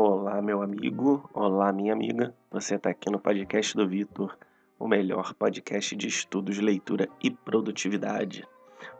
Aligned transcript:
Olá, 0.00 0.40
meu 0.40 0.62
amigo. 0.62 1.28
Olá, 1.34 1.72
minha 1.72 1.92
amiga. 1.92 2.32
Você 2.52 2.76
está 2.76 2.88
aqui 2.88 3.10
no 3.10 3.18
podcast 3.18 3.76
do 3.76 3.88
Vitor, 3.88 4.38
o 4.78 4.86
melhor 4.86 5.34
podcast 5.34 5.96
de 5.96 6.06
estudos, 6.06 6.56
leitura 6.58 7.08
e 7.20 7.32
produtividade. 7.32 8.46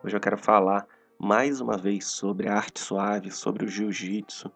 Hoje 0.03 0.17
eu 0.17 0.21
quero 0.21 0.37
falar 0.37 0.85
mais 1.17 1.61
uma 1.61 1.79
vez 1.79 2.07
sobre 2.07 2.49
a 2.49 2.57
arte 2.57 2.81
suave, 2.81 3.31
sobre 3.31 3.65
o 3.65 3.69
jiu-jitsu. 3.69 4.51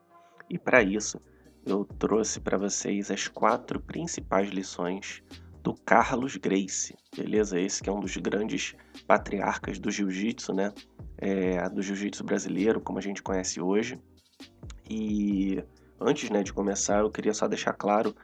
E 0.51 0.59
para 0.59 0.83
isso, 0.83 1.21
eu 1.65 1.85
trouxe 1.85 2.40
para 2.40 2.59
vocês 2.59 3.09
as 3.13 3.29
quatro 3.29 3.79
principais 3.79 4.51
lições 4.51 5.22
do 5.63 5.74
Carlos 5.74 6.37
Grace, 6.37 6.97
beleza? 7.17 7.61
Esse 7.61 7.81
que 7.81 7.88
é 7.88 7.93
um 7.93 8.01
dos 8.01 8.17
grandes 8.17 8.74
patriarcas 9.06 9.79
do 9.79 9.93
jiu-jitsu, 9.93 10.53
né? 10.53 10.72
É, 11.19 11.69
do 11.69 11.81
jiu-jitsu 11.81 12.24
brasileiro, 12.24 12.81
como 12.81 12.99
a 12.99 13.03
gente 13.03 13.22
conhece 13.22 13.61
hoje. 13.61 13.97
E 14.90 15.63
antes 16.05 16.30
né, 16.30 16.42
de 16.42 16.52
começar, 16.52 17.00
eu 17.00 17.10
queria 17.10 17.34
só 17.34 17.48
deixar 17.48 17.73
claro 17.73 18.15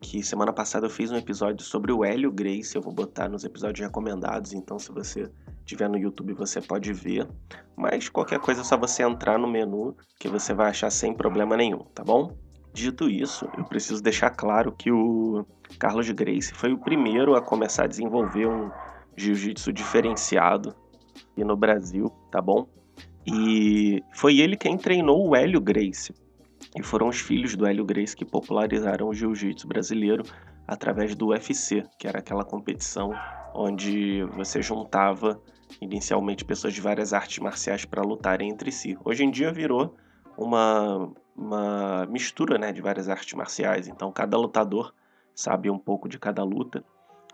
que 0.00 0.22
semana 0.22 0.52
passada 0.52 0.86
eu 0.86 0.90
fiz 0.90 1.10
um 1.10 1.16
episódio 1.16 1.64
sobre 1.64 1.92
o 1.92 2.04
Hélio 2.04 2.32
Grace, 2.32 2.74
eu 2.74 2.82
vou 2.82 2.92
botar 2.92 3.28
nos 3.28 3.44
episódios 3.44 3.86
recomendados, 3.86 4.52
então 4.52 4.78
se 4.78 4.90
você 4.90 5.30
tiver 5.64 5.88
no 5.88 5.96
YouTube 5.96 6.32
você 6.32 6.60
pode 6.60 6.92
ver. 6.92 7.28
Mas 7.76 8.08
qualquer 8.08 8.40
coisa 8.40 8.62
é 8.62 8.64
só 8.64 8.76
você 8.76 9.02
entrar 9.04 9.38
no 9.38 9.48
menu 9.48 9.96
que 10.18 10.28
você 10.28 10.52
vai 10.52 10.70
achar 10.70 10.90
sem 10.90 11.14
problema 11.14 11.56
nenhum, 11.56 11.84
tá 11.94 12.02
bom? 12.02 12.36
Dito 12.74 13.08
isso, 13.08 13.48
eu 13.56 13.64
preciso 13.64 14.02
deixar 14.02 14.30
claro 14.30 14.72
que 14.72 14.90
o 14.90 15.46
Carlos 15.78 16.10
Grace 16.10 16.52
foi 16.52 16.72
o 16.72 16.78
primeiro 16.78 17.36
a 17.36 17.40
começar 17.40 17.84
a 17.84 17.88
desenvolver 17.88 18.46
um 18.46 18.70
jiu-jitsu 19.16 19.72
diferenciado 19.72 20.74
aqui 21.32 21.44
no 21.44 21.56
Brasil, 21.56 22.10
tá 22.30 22.40
bom? 22.40 22.66
E 23.26 24.02
foi 24.14 24.38
ele 24.38 24.56
quem 24.56 24.76
treinou 24.76 25.28
o 25.28 25.36
Hélio 25.36 25.60
Grace. 25.60 26.12
E 26.74 26.82
foram 26.82 27.08
os 27.08 27.20
filhos 27.20 27.54
do 27.54 27.66
Hélio 27.66 27.84
Grace 27.84 28.16
que 28.16 28.24
popularizaram 28.24 29.08
o 29.08 29.14
jiu-jitsu 29.14 29.68
brasileiro 29.68 30.24
através 30.66 31.14
do 31.14 31.28
UFC, 31.28 31.84
que 31.98 32.08
era 32.08 32.20
aquela 32.20 32.44
competição 32.44 33.12
onde 33.54 34.24
você 34.32 34.62
juntava 34.62 35.40
inicialmente 35.80 36.44
pessoas 36.44 36.72
de 36.72 36.80
várias 36.80 37.12
artes 37.12 37.38
marciais 37.38 37.84
para 37.84 38.02
lutarem 38.02 38.50
entre 38.50 38.72
si. 38.72 38.96
Hoje 39.04 39.24
em 39.24 39.30
dia 39.30 39.52
virou 39.52 39.94
uma, 40.36 41.12
uma 41.36 42.06
mistura 42.06 42.58
né, 42.58 42.72
de 42.72 42.80
várias 42.80 43.08
artes 43.08 43.34
marciais, 43.34 43.88
então 43.88 44.10
cada 44.10 44.36
lutador 44.36 44.94
sabe 45.34 45.70
um 45.70 45.78
pouco 45.78 46.08
de 46.08 46.18
cada 46.18 46.42
luta. 46.42 46.84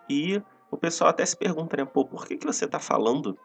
E 0.08 0.42
o 0.70 0.76
pessoal 0.76 1.10
até 1.10 1.24
se 1.24 1.36
pergunta, 1.36 1.76
né, 1.76 1.84
pô, 1.84 2.04
por 2.04 2.26
que, 2.26 2.36
que 2.36 2.46
você 2.46 2.64
está 2.64 2.78
falando 2.78 3.38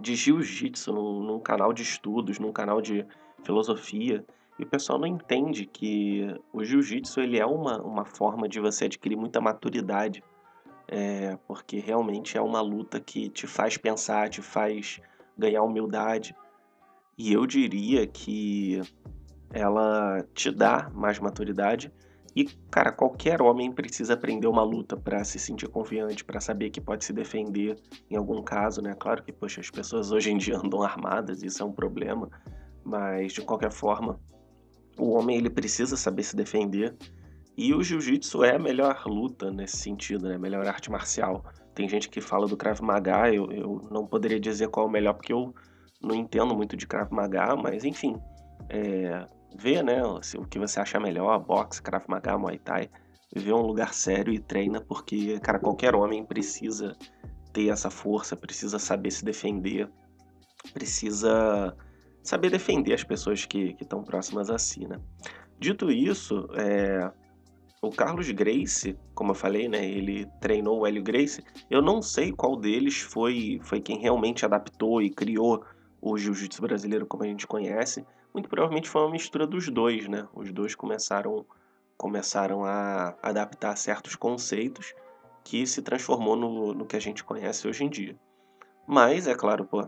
de 0.00 0.14
jiu-jitsu 0.14 0.92
num, 0.92 1.20
num 1.20 1.40
canal 1.40 1.72
de 1.72 1.82
estudos, 1.82 2.38
num 2.38 2.52
canal 2.52 2.80
de 2.80 3.06
filosofia? 3.44 4.24
E 4.60 4.62
o 4.62 4.66
pessoal 4.66 4.98
não 4.98 5.06
entende 5.06 5.64
que 5.64 6.38
o 6.52 6.62
jiu-jitsu 6.62 7.22
ele 7.22 7.38
é 7.38 7.46
uma, 7.46 7.80
uma 7.80 8.04
forma 8.04 8.46
de 8.46 8.60
você 8.60 8.84
adquirir 8.84 9.16
muita 9.16 9.40
maturidade, 9.40 10.22
é, 10.86 11.38
porque 11.48 11.78
realmente 11.78 12.36
é 12.36 12.42
uma 12.42 12.60
luta 12.60 13.00
que 13.00 13.30
te 13.30 13.46
faz 13.46 13.78
pensar, 13.78 14.28
te 14.28 14.42
faz 14.42 15.00
ganhar 15.36 15.62
humildade. 15.62 16.36
E 17.16 17.32
eu 17.32 17.46
diria 17.46 18.06
que 18.06 18.82
ela 19.50 20.22
te 20.34 20.50
dá 20.50 20.90
mais 20.92 21.18
maturidade. 21.18 21.90
E, 22.36 22.44
cara, 22.70 22.92
qualquer 22.92 23.40
homem 23.40 23.72
precisa 23.72 24.12
aprender 24.12 24.46
uma 24.46 24.62
luta 24.62 24.94
para 24.94 25.24
se 25.24 25.38
sentir 25.38 25.68
confiante, 25.68 26.22
para 26.22 26.38
saber 26.38 26.68
que 26.68 26.82
pode 26.82 27.02
se 27.06 27.14
defender 27.14 27.76
em 28.10 28.16
algum 28.16 28.42
caso, 28.42 28.82
né? 28.82 28.94
Claro 28.94 29.22
que, 29.22 29.32
poxa, 29.32 29.62
as 29.62 29.70
pessoas 29.70 30.12
hoje 30.12 30.30
em 30.30 30.36
dia 30.36 30.58
andam 30.58 30.82
armadas, 30.82 31.42
isso 31.42 31.62
é 31.62 31.66
um 31.66 31.72
problema, 31.72 32.28
mas 32.84 33.32
de 33.32 33.40
qualquer 33.40 33.72
forma, 33.72 34.20
o 34.98 35.10
homem 35.10 35.36
ele 35.36 35.50
precisa 35.50 35.96
saber 35.96 36.22
se 36.22 36.36
defender. 36.36 36.94
E 37.56 37.74
o 37.74 37.82
jiu-jitsu 37.82 38.42
é 38.44 38.56
a 38.56 38.58
melhor 38.58 39.02
luta 39.06 39.50
nesse 39.50 39.76
sentido, 39.76 40.28
né? 40.28 40.38
Melhor 40.38 40.66
arte 40.66 40.90
marcial. 40.90 41.44
Tem 41.74 41.88
gente 41.88 42.08
que 42.08 42.20
fala 42.20 42.46
do 42.46 42.56
Krav 42.56 42.80
Maga, 42.80 43.32
eu, 43.32 43.50
eu 43.52 43.88
não 43.90 44.06
poderia 44.06 44.40
dizer 44.40 44.68
qual 44.68 44.86
é 44.86 44.88
o 44.88 44.92
melhor 44.92 45.14
porque 45.14 45.32
eu 45.32 45.54
não 46.02 46.14
entendo 46.14 46.54
muito 46.54 46.76
de 46.76 46.86
Krav 46.86 47.12
Maga, 47.12 47.54
mas 47.56 47.84
enfim, 47.84 48.16
é, 48.68 49.26
vê, 49.56 49.82
né, 49.82 50.02
o 50.04 50.46
que 50.46 50.58
você 50.58 50.80
acha 50.80 50.98
melhor, 50.98 51.38
boxe, 51.38 51.82
Krav 51.82 52.04
Maga, 52.08 52.38
Muay 52.38 52.58
Thai, 52.58 52.88
vê 53.34 53.52
um 53.52 53.62
lugar 53.62 53.94
sério 53.94 54.32
e 54.32 54.38
treina, 54.38 54.80
porque, 54.80 55.38
cara, 55.40 55.58
qualquer 55.58 55.94
homem 55.94 56.24
precisa 56.24 56.96
ter 57.52 57.68
essa 57.68 57.90
força, 57.90 58.36
precisa 58.36 58.78
saber 58.78 59.10
se 59.10 59.24
defender, 59.24 59.88
precisa 60.72 61.76
saber 62.22 62.50
defender 62.50 62.94
as 62.94 63.04
pessoas 63.04 63.44
que 63.44 63.76
estão 63.80 64.02
próximas 64.02 64.50
a 64.50 64.58
si, 64.58 64.86
né? 64.86 65.00
Dito 65.58 65.90
isso, 65.90 66.48
é, 66.54 67.10
o 67.82 67.90
Carlos 67.90 68.30
Grace, 68.30 68.96
como 69.14 69.30
eu 69.30 69.34
falei, 69.34 69.68
né, 69.68 69.84
ele 69.84 70.26
treinou 70.40 70.80
o 70.80 70.86
Hélio 70.86 71.02
Grace. 71.02 71.42
Eu 71.70 71.80
não 71.80 72.02
sei 72.02 72.32
qual 72.32 72.56
deles 72.56 73.00
foi, 73.00 73.58
foi 73.62 73.80
quem 73.80 73.98
realmente 73.98 74.44
adaptou 74.44 75.00
e 75.00 75.10
criou 75.10 75.64
o 76.00 76.16
jiu-jitsu 76.16 76.60
brasileiro 76.62 77.06
como 77.06 77.24
a 77.24 77.26
gente 77.26 77.46
conhece. 77.46 78.04
Muito 78.32 78.48
provavelmente 78.48 78.88
foi 78.88 79.02
uma 79.02 79.10
mistura 79.10 79.46
dos 79.46 79.68
dois, 79.68 80.08
né? 80.08 80.28
Os 80.34 80.52
dois 80.52 80.74
começaram 80.74 81.44
começaram 81.96 82.64
a 82.64 83.14
adaptar 83.22 83.76
certos 83.76 84.16
conceitos 84.16 84.94
que 85.44 85.66
se 85.66 85.82
transformou 85.82 86.34
no, 86.34 86.72
no 86.72 86.86
que 86.86 86.96
a 86.96 87.00
gente 87.00 87.22
conhece 87.22 87.68
hoje 87.68 87.84
em 87.84 87.90
dia. 87.90 88.16
Mas, 88.86 89.26
é 89.26 89.34
claro, 89.34 89.66
pô, 89.66 89.86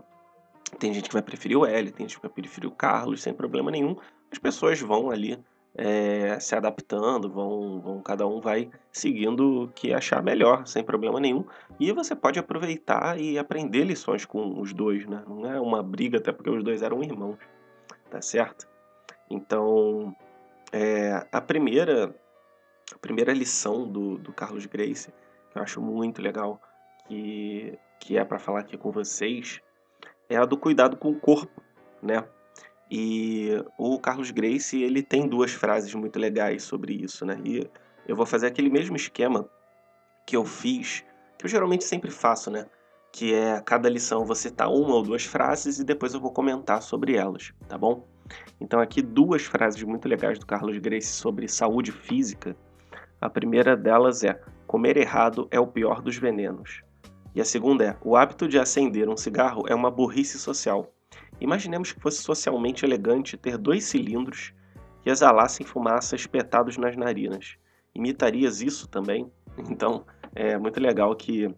tem 0.79 0.93
gente 0.93 1.07
que 1.07 1.13
vai 1.13 1.21
preferir 1.21 1.57
o 1.57 1.65
L, 1.65 1.91
tem 1.91 2.07
gente 2.07 2.17
que 2.17 2.21
vai 2.21 2.31
preferir 2.31 2.69
o 2.69 2.71
Carlos, 2.71 3.21
sem 3.21 3.33
problema 3.33 3.71
nenhum. 3.71 3.95
As 4.31 4.37
pessoas 4.37 4.79
vão 4.79 5.09
ali 5.09 5.39
é, 5.75 6.39
se 6.39 6.55
adaptando, 6.55 7.29
vão, 7.29 7.81
vão, 7.81 8.01
cada 8.01 8.27
um 8.27 8.39
vai 8.39 8.69
seguindo 8.91 9.63
o 9.63 9.67
que 9.69 9.93
achar 9.93 10.21
melhor, 10.21 10.65
sem 10.67 10.83
problema 10.83 11.19
nenhum. 11.19 11.45
E 11.79 11.91
você 11.91 12.15
pode 12.15 12.39
aproveitar 12.39 13.19
e 13.19 13.37
aprender 13.37 13.83
lições 13.83 14.25
com 14.25 14.59
os 14.59 14.73
dois, 14.73 15.05
né? 15.05 15.23
Não 15.27 15.45
é 15.51 15.59
uma 15.59 15.81
briga, 15.81 16.17
até 16.17 16.31
porque 16.31 16.49
os 16.49 16.63
dois 16.63 16.81
eram 16.81 17.03
irmãos, 17.03 17.37
tá 18.09 18.21
certo? 18.21 18.67
Então, 19.29 20.15
é, 20.71 21.25
a 21.31 21.41
primeira 21.41 22.15
a 22.93 22.97
primeira 22.97 23.33
lição 23.33 23.87
do, 23.87 24.17
do 24.17 24.31
Carlos 24.31 24.65
Grace, 24.65 25.11
que 25.51 25.57
eu 25.57 25.63
acho 25.63 25.81
muito 25.81 26.21
legal, 26.21 26.61
que, 27.07 27.77
que 27.99 28.17
é 28.17 28.23
para 28.23 28.37
falar 28.37 28.59
aqui 28.59 28.77
com 28.77 28.91
vocês, 28.91 29.61
é 30.33 30.37
a 30.37 30.45
do 30.45 30.57
cuidado 30.57 30.97
com 30.97 31.11
o 31.11 31.19
corpo, 31.19 31.61
né? 32.01 32.23
E 32.89 33.49
o 33.77 33.99
Carlos 33.99 34.31
Grace, 34.31 34.81
ele 34.81 35.01
tem 35.01 35.27
duas 35.27 35.51
frases 35.51 35.93
muito 35.93 36.19
legais 36.19 36.63
sobre 36.63 36.93
isso, 36.93 37.25
né? 37.25 37.39
E 37.43 37.67
eu 38.07 38.15
vou 38.15 38.25
fazer 38.25 38.47
aquele 38.47 38.69
mesmo 38.69 38.95
esquema 38.95 39.49
que 40.25 40.35
eu 40.35 40.45
fiz, 40.45 41.03
que 41.37 41.45
eu 41.45 41.49
geralmente 41.49 41.83
sempre 41.83 42.11
faço, 42.11 42.51
né? 42.51 42.65
Que 43.11 43.33
é 43.33 43.61
cada 43.61 43.89
lição 43.89 44.25
você 44.25 44.49
citar 44.49 44.69
uma 44.69 44.95
ou 44.95 45.03
duas 45.03 45.23
frases 45.23 45.79
e 45.79 45.83
depois 45.83 46.13
eu 46.13 46.19
vou 46.19 46.31
comentar 46.31 46.81
sobre 46.81 47.15
elas, 47.15 47.53
tá 47.67 47.77
bom? 47.77 48.07
Então 48.59 48.79
aqui 48.79 49.01
duas 49.01 49.43
frases 49.43 49.81
muito 49.83 50.07
legais 50.07 50.39
do 50.39 50.45
Carlos 50.45 50.77
Grace 50.77 51.07
sobre 51.07 51.47
saúde 51.47 51.91
física. 51.91 52.55
A 53.21 53.29
primeira 53.29 53.75
delas 53.75 54.23
é: 54.23 54.39
comer 54.65 54.97
errado 54.97 55.47
é 55.51 55.59
o 55.59 55.67
pior 55.67 56.01
dos 56.01 56.17
venenos. 56.17 56.83
E 57.35 57.41
a 57.41 57.45
segunda 57.45 57.83
é: 57.83 57.97
o 58.01 58.15
hábito 58.15 58.47
de 58.47 58.59
acender 58.59 59.09
um 59.09 59.17
cigarro 59.17 59.65
é 59.67 59.75
uma 59.75 59.89
burrice 59.89 60.37
social. 60.37 60.93
Imaginemos 61.41 61.91
que 61.91 61.99
fosse 61.99 62.21
socialmente 62.21 62.85
elegante 62.85 63.37
ter 63.37 63.57
dois 63.57 63.83
cilindros 63.85 64.53
que 65.01 65.09
exalassem 65.09 65.65
fumaça 65.65 66.15
espetados 66.15 66.77
nas 66.77 66.95
narinas. 66.95 67.57
Imitarias 67.93 68.61
isso 68.61 68.87
também? 68.87 69.31
Então, 69.69 70.05
é 70.33 70.57
muito 70.57 70.79
legal 70.79 71.15
que 71.15 71.53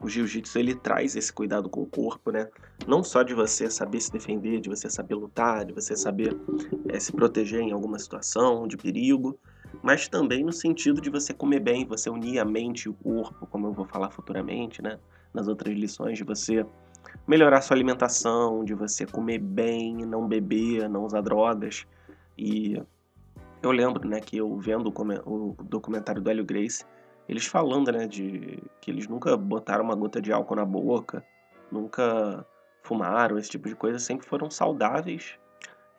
o 0.00 0.08
jiu-jitsu 0.08 0.58
ele 0.58 0.74
traz 0.74 1.16
esse 1.16 1.32
cuidado 1.32 1.68
com 1.68 1.82
o 1.82 1.86
corpo, 1.86 2.30
né? 2.30 2.48
Não 2.86 3.02
só 3.02 3.22
de 3.22 3.34
você 3.34 3.68
saber 3.68 4.00
se 4.00 4.12
defender, 4.12 4.60
de 4.60 4.68
você 4.68 4.88
saber 4.88 5.14
lutar, 5.14 5.64
de 5.64 5.72
você 5.72 5.96
saber 5.96 6.36
é, 6.88 7.00
se 7.00 7.12
proteger 7.12 7.60
em 7.60 7.72
alguma 7.72 7.98
situação 7.98 8.66
de 8.68 8.76
perigo, 8.76 9.38
mas 9.82 10.08
também 10.08 10.44
no 10.44 10.52
sentido 10.52 11.00
de 11.00 11.10
você 11.10 11.32
comer 11.32 11.60
bem, 11.60 11.86
você 11.86 12.10
unir 12.10 12.38
a 12.38 12.44
mente 12.44 12.84
e 12.84 12.88
o 12.88 12.94
corpo, 12.94 13.46
como 13.46 13.66
eu 13.66 13.72
vou 13.72 13.84
falar 13.84 14.10
futuramente, 14.10 14.82
né? 14.82 14.98
Nas 15.32 15.48
outras 15.48 15.74
lições, 15.76 16.18
de 16.18 16.24
você 16.24 16.64
melhorar 17.26 17.60
sua 17.60 17.76
alimentação, 17.76 18.64
de 18.64 18.74
você 18.74 19.06
comer 19.06 19.38
bem, 19.38 20.06
não 20.06 20.26
beber, 20.26 20.88
não 20.88 21.04
usar 21.04 21.20
drogas. 21.20 21.86
E 22.36 22.82
eu 23.62 23.70
lembro, 23.70 24.08
né, 24.08 24.20
que 24.20 24.36
eu 24.36 24.56
vendo 24.56 24.92
o 25.26 25.56
documentário 25.64 26.22
do 26.22 26.30
Hélio 26.30 26.44
Grace, 26.44 26.84
eles 27.28 27.46
falando, 27.46 27.92
né, 27.92 28.06
de 28.06 28.62
que 28.80 28.90
eles 28.90 29.06
nunca 29.06 29.36
botaram 29.36 29.84
uma 29.84 29.94
gota 29.94 30.20
de 30.20 30.32
álcool 30.32 30.56
na 30.56 30.64
boca, 30.64 31.24
nunca 31.70 32.46
fumaram, 32.82 33.36
esse 33.36 33.50
tipo 33.50 33.68
de 33.68 33.74
coisa, 33.74 33.98
sempre 33.98 34.26
foram 34.26 34.50
saudáveis. 34.50 35.38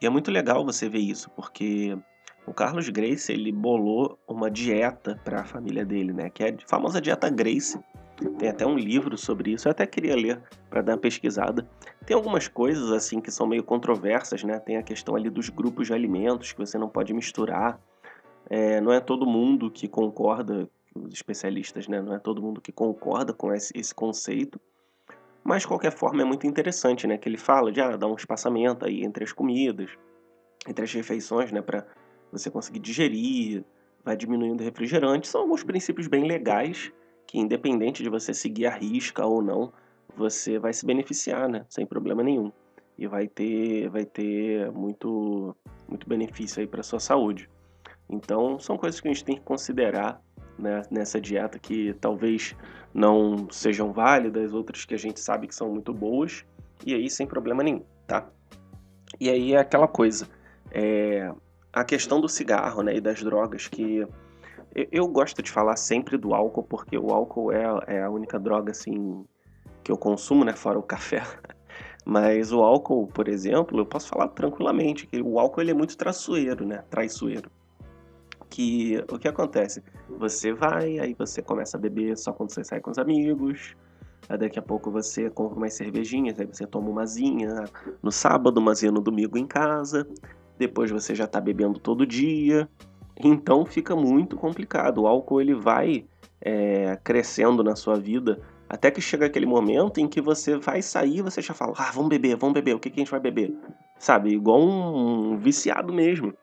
E 0.01 0.05
é 0.05 0.09
muito 0.09 0.31
legal 0.31 0.65
você 0.65 0.89
ver 0.89 0.99
isso, 0.99 1.29
porque 1.31 1.97
o 2.45 2.53
Carlos 2.53 2.89
Grace, 2.89 3.31
ele 3.31 3.51
bolou 3.51 4.17
uma 4.27 4.49
dieta 4.49 5.19
para 5.23 5.41
a 5.41 5.45
família 5.45 5.85
dele, 5.85 6.13
né? 6.13 6.29
Que 6.29 6.43
é 6.43 6.49
a 6.49 6.67
famosa 6.67 6.99
dieta 6.99 7.29
Grace. 7.29 7.79
Tem 8.37 8.49
até 8.49 8.65
um 8.65 8.75
livro 8.75 9.17
sobre 9.17 9.51
isso, 9.51 9.67
eu 9.67 9.71
até 9.71 9.85
queria 9.85 10.15
ler 10.15 10.41
para 10.69 10.81
dar 10.81 10.93
uma 10.93 10.97
pesquisada. 10.97 11.65
Tem 12.05 12.15
algumas 12.15 12.47
coisas 12.47 12.91
assim 12.91 13.21
que 13.21 13.31
são 13.31 13.47
meio 13.47 13.63
controversas, 13.63 14.43
né? 14.43 14.59
Tem 14.59 14.77
a 14.77 14.83
questão 14.83 15.15
ali 15.15 15.29
dos 15.29 15.47
grupos 15.49 15.87
de 15.87 15.93
alimentos 15.93 16.51
que 16.51 16.59
você 16.59 16.77
não 16.77 16.89
pode 16.89 17.13
misturar. 17.13 17.79
É, 18.49 18.81
não 18.81 18.91
é 18.91 18.99
todo 18.99 19.25
mundo 19.25 19.71
que 19.71 19.87
concorda, 19.87 20.69
os 20.93 21.13
especialistas, 21.13 21.87
né? 21.87 22.01
Não 22.01 22.13
é 22.13 22.19
todo 22.19 22.41
mundo 22.41 22.59
que 22.59 22.71
concorda 22.71 23.31
com 23.31 23.53
esse, 23.53 23.71
esse 23.77 23.93
conceito. 23.93 24.59
Mas, 25.43 25.61
de 25.61 25.67
qualquer 25.67 25.91
forma, 25.91 26.21
é 26.21 26.25
muito 26.25 26.45
interessante, 26.45 27.07
né? 27.07 27.17
Que 27.17 27.29
ele 27.29 27.37
fala 27.37 27.71
de 27.71 27.79
ah, 27.79 27.95
dar 27.95 28.07
um 28.07 28.15
espaçamento 28.15 28.85
aí 28.85 29.03
entre 29.03 29.23
as 29.23 29.31
comidas, 29.31 29.91
entre 30.67 30.83
as 30.83 30.93
refeições, 30.93 31.51
né? 31.51 31.61
Para 31.61 31.85
você 32.31 32.49
conseguir 32.49 32.79
digerir, 32.79 33.63
vai 34.03 34.15
diminuindo 34.15 34.63
refrigerante. 34.63 35.27
São 35.27 35.41
alguns 35.41 35.63
princípios 35.63 36.07
bem 36.07 36.25
legais 36.25 36.91
que, 37.27 37.39
independente 37.39 38.03
de 38.03 38.09
você 38.09 38.33
seguir 38.33 38.65
a 38.65 38.75
risca 38.75 39.25
ou 39.25 39.41
não, 39.41 39.71
você 40.15 40.57
vai 40.59 40.73
se 40.73 40.85
beneficiar, 40.85 41.47
né? 41.47 41.65
Sem 41.69 41.85
problema 41.85 42.23
nenhum. 42.23 42.51
E 42.97 43.07
vai 43.07 43.27
ter, 43.27 43.89
vai 43.89 44.05
ter 44.05 44.71
muito, 44.71 45.55
muito 45.87 46.07
benefício 46.07 46.59
aí 46.59 46.67
para 46.67 46.83
sua 46.83 46.99
saúde. 46.99 47.49
Então, 48.09 48.59
são 48.59 48.77
coisas 48.77 48.99
que 48.99 49.07
a 49.07 49.13
gente 49.13 49.23
tem 49.23 49.35
que 49.35 49.43
considerar 49.43 50.21
né, 50.57 50.81
nessa 50.91 51.21
dieta 51.21 51.57
que 51.57 51.93
talvez 52.01 52.55
não 52.93 53.49
sejam 53.49 53.93
válidas, 53.93 54.53
outras 54.53 54.83
que 54.83 54.93
a 54.93 54.97
gente 54.97 55.19
sabe 55.19 55.47
que 55.47 55.55
são 55.55 55.69
muito 55.69 55.93
boas, 55.93 56.43
e 56.85 56.93
aí 56.93 57.09
sem 57.09 57.25
problema 57.25 57.63
nenhum, 57.63 57.83
tá? 58.07 58.29
E 59.19 59.29
aí 59.29 59.53
é 59.53 59.59
aquela 59.59 59.87
coisa, 59.87 60.27
é, 60.71 61.31
a 61.71 61.83
questão 61.83 62.19
do 62.19 62.27
cigarro 62.27 62.81
né, 62.81 62.95
e 62.95 63.01
das 63.01 63.21
drogas, 63.23 63.67
que 63.67 64.05
eu, 64.91 65.07
gosto 65.07 65.41
de 65.41 65.51
falar 65.51 65.75
sempre 65.75 66.17
do 66.17 66.33
álcool, 66.33 66.63
porque 66.63 66.97
o 66.97 67.11
álcool 67.11 67.51
é, 67.51 67.63
é 67.87 68.03
a 68.03 68.09
única 68.09 68.39
droga 68.39 68.71
assim 68.71 69.25
que 69.83 69.91
eu 69.91 69.97
consumo, 69.97 70.43
né, 70.43 70.53
fora 70.53 70.77
o 70.77 70.83
café. 70.83 71.23
Mas 72.05 72.51
o 72.51 72.61
álcool, 72.63 73.07
por 73.07 73.27
exemplo, 73.27 73.79
eu 73.79 73.85
posso 73.85 74.07
falar 74.07 74.29
tranquilamente 74.29 75.05
que 75.05 75.21
o 75.21 75.39
álcool 75.39 75.61
ele 75.61 75.71
é 75.71 75.73
muito 75.73 75.97
traiçoeiro, 75.97 76.65
né? 76.65 76.83
Traiçoeiro 76.89 77.51
que 78.49 78.97
o 79.09 79.19
que 79.19 79.27
acontece? 79.27 79.83
Você 80.17 80.51
vai, 80.51 80.99
aí 80.99 81.13
você 81.13 81.41
começa 81.41 81.77
a 81.77 81.79
beber 81.79 82.17
só 82.17 82.33
quando 82.33 82.51
você 82.51 82.63
sai 82.63 82.81
com 82.81 82.91
os 82.91 82.97
amigos. 82.97 83.75
Aí 84.27 84.37
daqui 84.37 84.59
a 84.59 84.61
pouco 84.61 84.91
você 84.91 85.29
compra 85.29 85.57
umas 85.57 85.73
cervejinhas, 85.73 86.39
aí 86.39 86.45
você 86.45 86.65
toma 86.67 86.89
umazinha 86.89 87.65
no 88.01 88.11
sábado, 88.11 88.57
umazinha 88.57 88.91
no 88.91 89.01
domingo 89.01 89.37
em 89.37 89.47
casa. 89.47 90.07
Depois 90.59 90.91
você 90.91 91.15
já 91.15 91.25
tá 91.25 91.41
bebendo 91.41 91.79
todo 91.79 92.05
dia. 92.05 92.69
Então 93.17 93.65
fica 93.65 93.95
muito 93.95 94.37
complicado. 94.37 95.01
O 95.01 95.07
álcool 95.07 95.41
ele 95.41 95.55
vai 95.55 96.05
é, 96.41 96.97
crescendo 97.03 97.63
na 97.63 97.75
sua 97.75 97.95
vida 97.95 98.39
até 98.69 98.91
que 98.91 99.01
chega 99.01 99.25
aquele 99.25 99.47
momento 99.47 99.99
em 99.99 100.07
que 100.07 100.21
você 100.21 100.55
vai 100.55 100.81
sair 100.81 101.23
você 101.23 101.41
já 101.41 101.55
fala: 101.55 101.73
Ah, 101.75 101.91
vamos 101.91 102.09
beber, 102.09 102.35
vamos 102.35 102.53
beber, 102.53 102.75
o 102.75 102.79
que, 102.79 102.89
que 102.89 102.99
a 102.99 103.03
gente 103.03 103.11
vai 103.11 103.19
beber? 103.19 103.51
Sabe? 103.97 104.29
Igual 104.29 104.61
um 104.61 105.37
viciado 105.37 105.91
mesmo. 105.91 106.33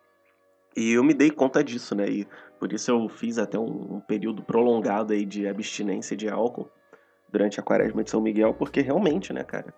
E 0.77 0.93
eu 0.93 1.05
me 1.05 1.15
dei 1.15 1.31
conta 1.31 1.63
disso, 1.63 1.95
né? 1.95 2.09
E 2.09 2.29
por 2.59 2.73
isso 2.73 2.91
eu 2.91 3.09
fiz 3.09 3.39
até 3.39 3.59
um, 3.59 3.97
um 3.97 4.01
período 4.01 4.43
prolongado 4.43 5.13
aí 5.13 5.25
de 5.25 5.47
abstinência 5.47 6.17
de 6.17 6.29
álcool 6.29 6.69
durante 7.31 7.61
a 7.61 7.63
quaresma 7.63 8.03
de 8.03 8.11
São 8.11 8.21
Miguel, 8.21 8.53
porque 8.55 8.81
realmente, 8.81 9.33
né, 9.33 9.45
cara? 9.45 9.73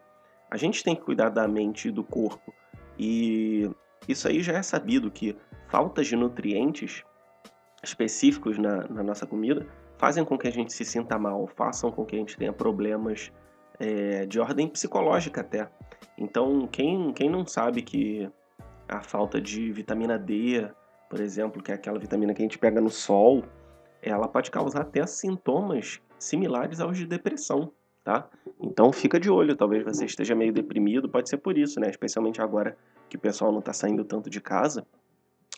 A 0.50 0.56
gente 0.56 0.82
tem 0.82 0.96
que 0.96 1.02
cuidar 1.02 1.28
da 1.28 1.46
mente 1.46 1.88
e 1.88 1.92
do 1.92 2.02
corpo. 2.02 2.52
E 2.98 3.70
isso 4.08 4.26
aí 4.26 4.42
já 4.42 4.54
é 4.54 4.62
sabido 4.62 5.10
que 5.10 5.36
faltas 5.68 6.06
de 6.06 6.16
nutrientes 6.16 7.04
específicos 7.82 8.58
na, 8.58 8.88
na 8.88 9.02
nossa 9.02 9.26
comida 9.26 9.66
fazem 9.98 10.24
com 10.24 10.38
que 10.38 10.48
a 10.48 10.52
gente 10.52 10.72
se 10.72 10.84
sinta 10.84 11.18
mal, 11.18 11.46
façam 11.46 11.90
com 11.90 12.04
que 12.04 12.16
a 12.16 12.18
gente 12.18 12.36
tenha 12.36 12.52
problemas 12.52 13.32
é, 13.78 14.26
de 14.26 14.40
ordem 14.40 14.68
psicológica 14.68 15.40
até. 15.40 15.68
Então, 16.16 16.66
quem, 16.66 17.12
quem 17.12 17.28
não 17.28 17.46
sabe 17.46 17.82
que 17.82 18.30
a 18.88 19.02
falta 19.02 19.40
de 19.40 19.70
vitamina 19.70 20.18
D, 20.18 20.68
por 21.10 21.20
exemplo, 21.20 21.62
que 21.62 21.70
é 21.70 21.74
aquela 21.74 21.98
vitamina 21.98 22.32
que 22.32 22.42
a 22.42 22.44
gente 22.44 22.58
pega 22.58 22.80
no 22.80 22.90
sol, 22.90 23.44
ela 24.00 24.28
pode 24.28 24.50
causar 24.50 24.82
até 24.82 25.06
sintomas 25.06 26.00
similares 26.18 26.80
aos 26.80 26.96
de 26.96 27.06
depressão, 27.06 27.72
tá? 28.08 28.26
Então 28.58 28.90
fica 28.90 29.20
de 29.20 29.28
olho, 29.28 29.54
talvez 29.54 29.84
você 29.84 30.06
esteja 30.06 30.34
meio 30.34 30.50
deprimido, 30.50 31.10
pode 31.10 31.28
ser 31.28 31.36
por 31.36 31.58
isso, 31.58 31.78
né? 31.78 31.90
Especialmente 31.90 32.40
agora 32.40 32.74
que 33.06 33.18
o 33.18 33.20
pessoal 33.20 33.52
não 33.52 33.58
está 33.58 33.74
saindo 33.74 34.02
tanto 34.02 34.30
de 34.30 34.40
casa. 34.40 34.86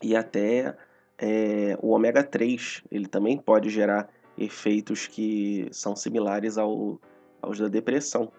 E 0.02 0.16
até 0.16 0.76
é, 1.16 1.78
o 1.80 1.90
ômega 1.90 2.24
3, 2.24 2.82
ele 2.90 3.06
também 3.06 3.38
pode 3.38 3.70
gerar 3.70 4.08
efeitos 4.36 5.06
que 5.06 5.68
são 5.70 5.94
similares 5.94 6.58
ao, 6.58 7.00
aos 7.40 7.56
da 7.60 7.68
depressão. 7.68 8.32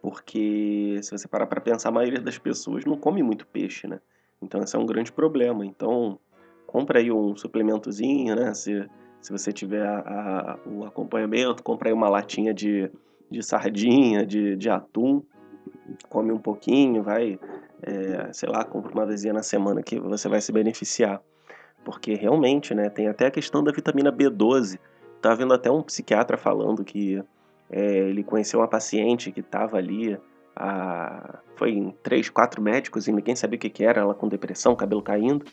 Porque 0.00 1.00
se 1.02 1.10
você 1.10 1.26
parar 1.26 1.48
para 1.48 1.60
pensar, 1.60 1.88
a 1.88 1.92
maioria 1.92 2.20
das 2.20 2.38
pessoas 2.38 2.84
não 2.84 2.96
come 2.96 3.20
muito 3.20 3.48
peixe, 3.48 3.88
né? 3.88 3.98
Então 4.40 4.60
esse 4.62 4.76
é 4.76 4.78
um 4.78 4.86
grande 4.86 5.10
problema. 5.10 5.66
Então 5.66 6.20
compra 6.68 7.00
aí 7.00 7.10
um 7.10 7.34
suplementozinho, 7.34 8.36
né? 8.36 8.54
Se, 8.54 8.88
se 9.20 9.32
você 9.32 9.52
tiver 9.52 9.84
a, 9.84 9.98
a, 9.98 10.58
o 10.68 10.84
acompanhamento, 10.84 11.64
compra 11.64 11.88
aí 11.88 11.92
uma 11.92 12.08
latinha 12.08 12.54
de, 12.54 12.88
de 13.30 13.42
sardinha, 13.42 14.24
de, 14.24 14.56
de 14.56 14.70
atum, 14.70 15.22
come 16.08 16.32
um 16.32 16.38
pouquinho, 16.38 17.02
vai, 17.02 17.38
é, 17.82 18.32
sei 18.32 18.48
lá, 18.48 18.64
compra 18.64 18.92
uma 18.92 19.06
vezinha 19.06 19.32
na 19.32 19.42
semana 19.42 19.82
que 19.82 19.98
você 19.98 20.28
vai 20.28 20.40
se 20.40 20.52
beneficiar. 20.52 21.20
Porque 21.84 22.14
realmente, 22.14 22.74
né, 22.74 22.88
tem 22.88 23.08
até 23.08 23.26
a 23.26 23.30
questão 23.30 23.62
da 23.62 23.72
vitamina 23.72 24.12
B12. 24.12 24.78
Tá 25.20 25.34
vendo 25.34 25.54
até 25.54 25.70
um 25.70 25.82
psiquiatra 25.82 26.36
falando 26.36 26.84
que 26.84 27.22
é, 27.70 27.98
ele 28.08 28.22
conheceu 28.22 28.60
uma 28.60 28.68
paciente 28.68 29.30
que 29.30 29.40
estava 29.40 29.76
ali, 29.76 30.18
a, 30.54 31.38
foi 31.56 31.70
em 31.70 31.90
três, 32.02 32.28
quatro 32.28 32.60
médicos 32.62 33.06
e 33.06 33.12
ninguém 33.12 33.36
sabia 33.36 33.56
o 33.56 33.60
que, 33.60 33.70
que 33.70 33.84
era, 33.84 34.00
ela 34.00 34.14
com 34.14 34.28
depressão, 34.28 34.74
cabelo 34.76 35.02
caindo. 35.02 35.44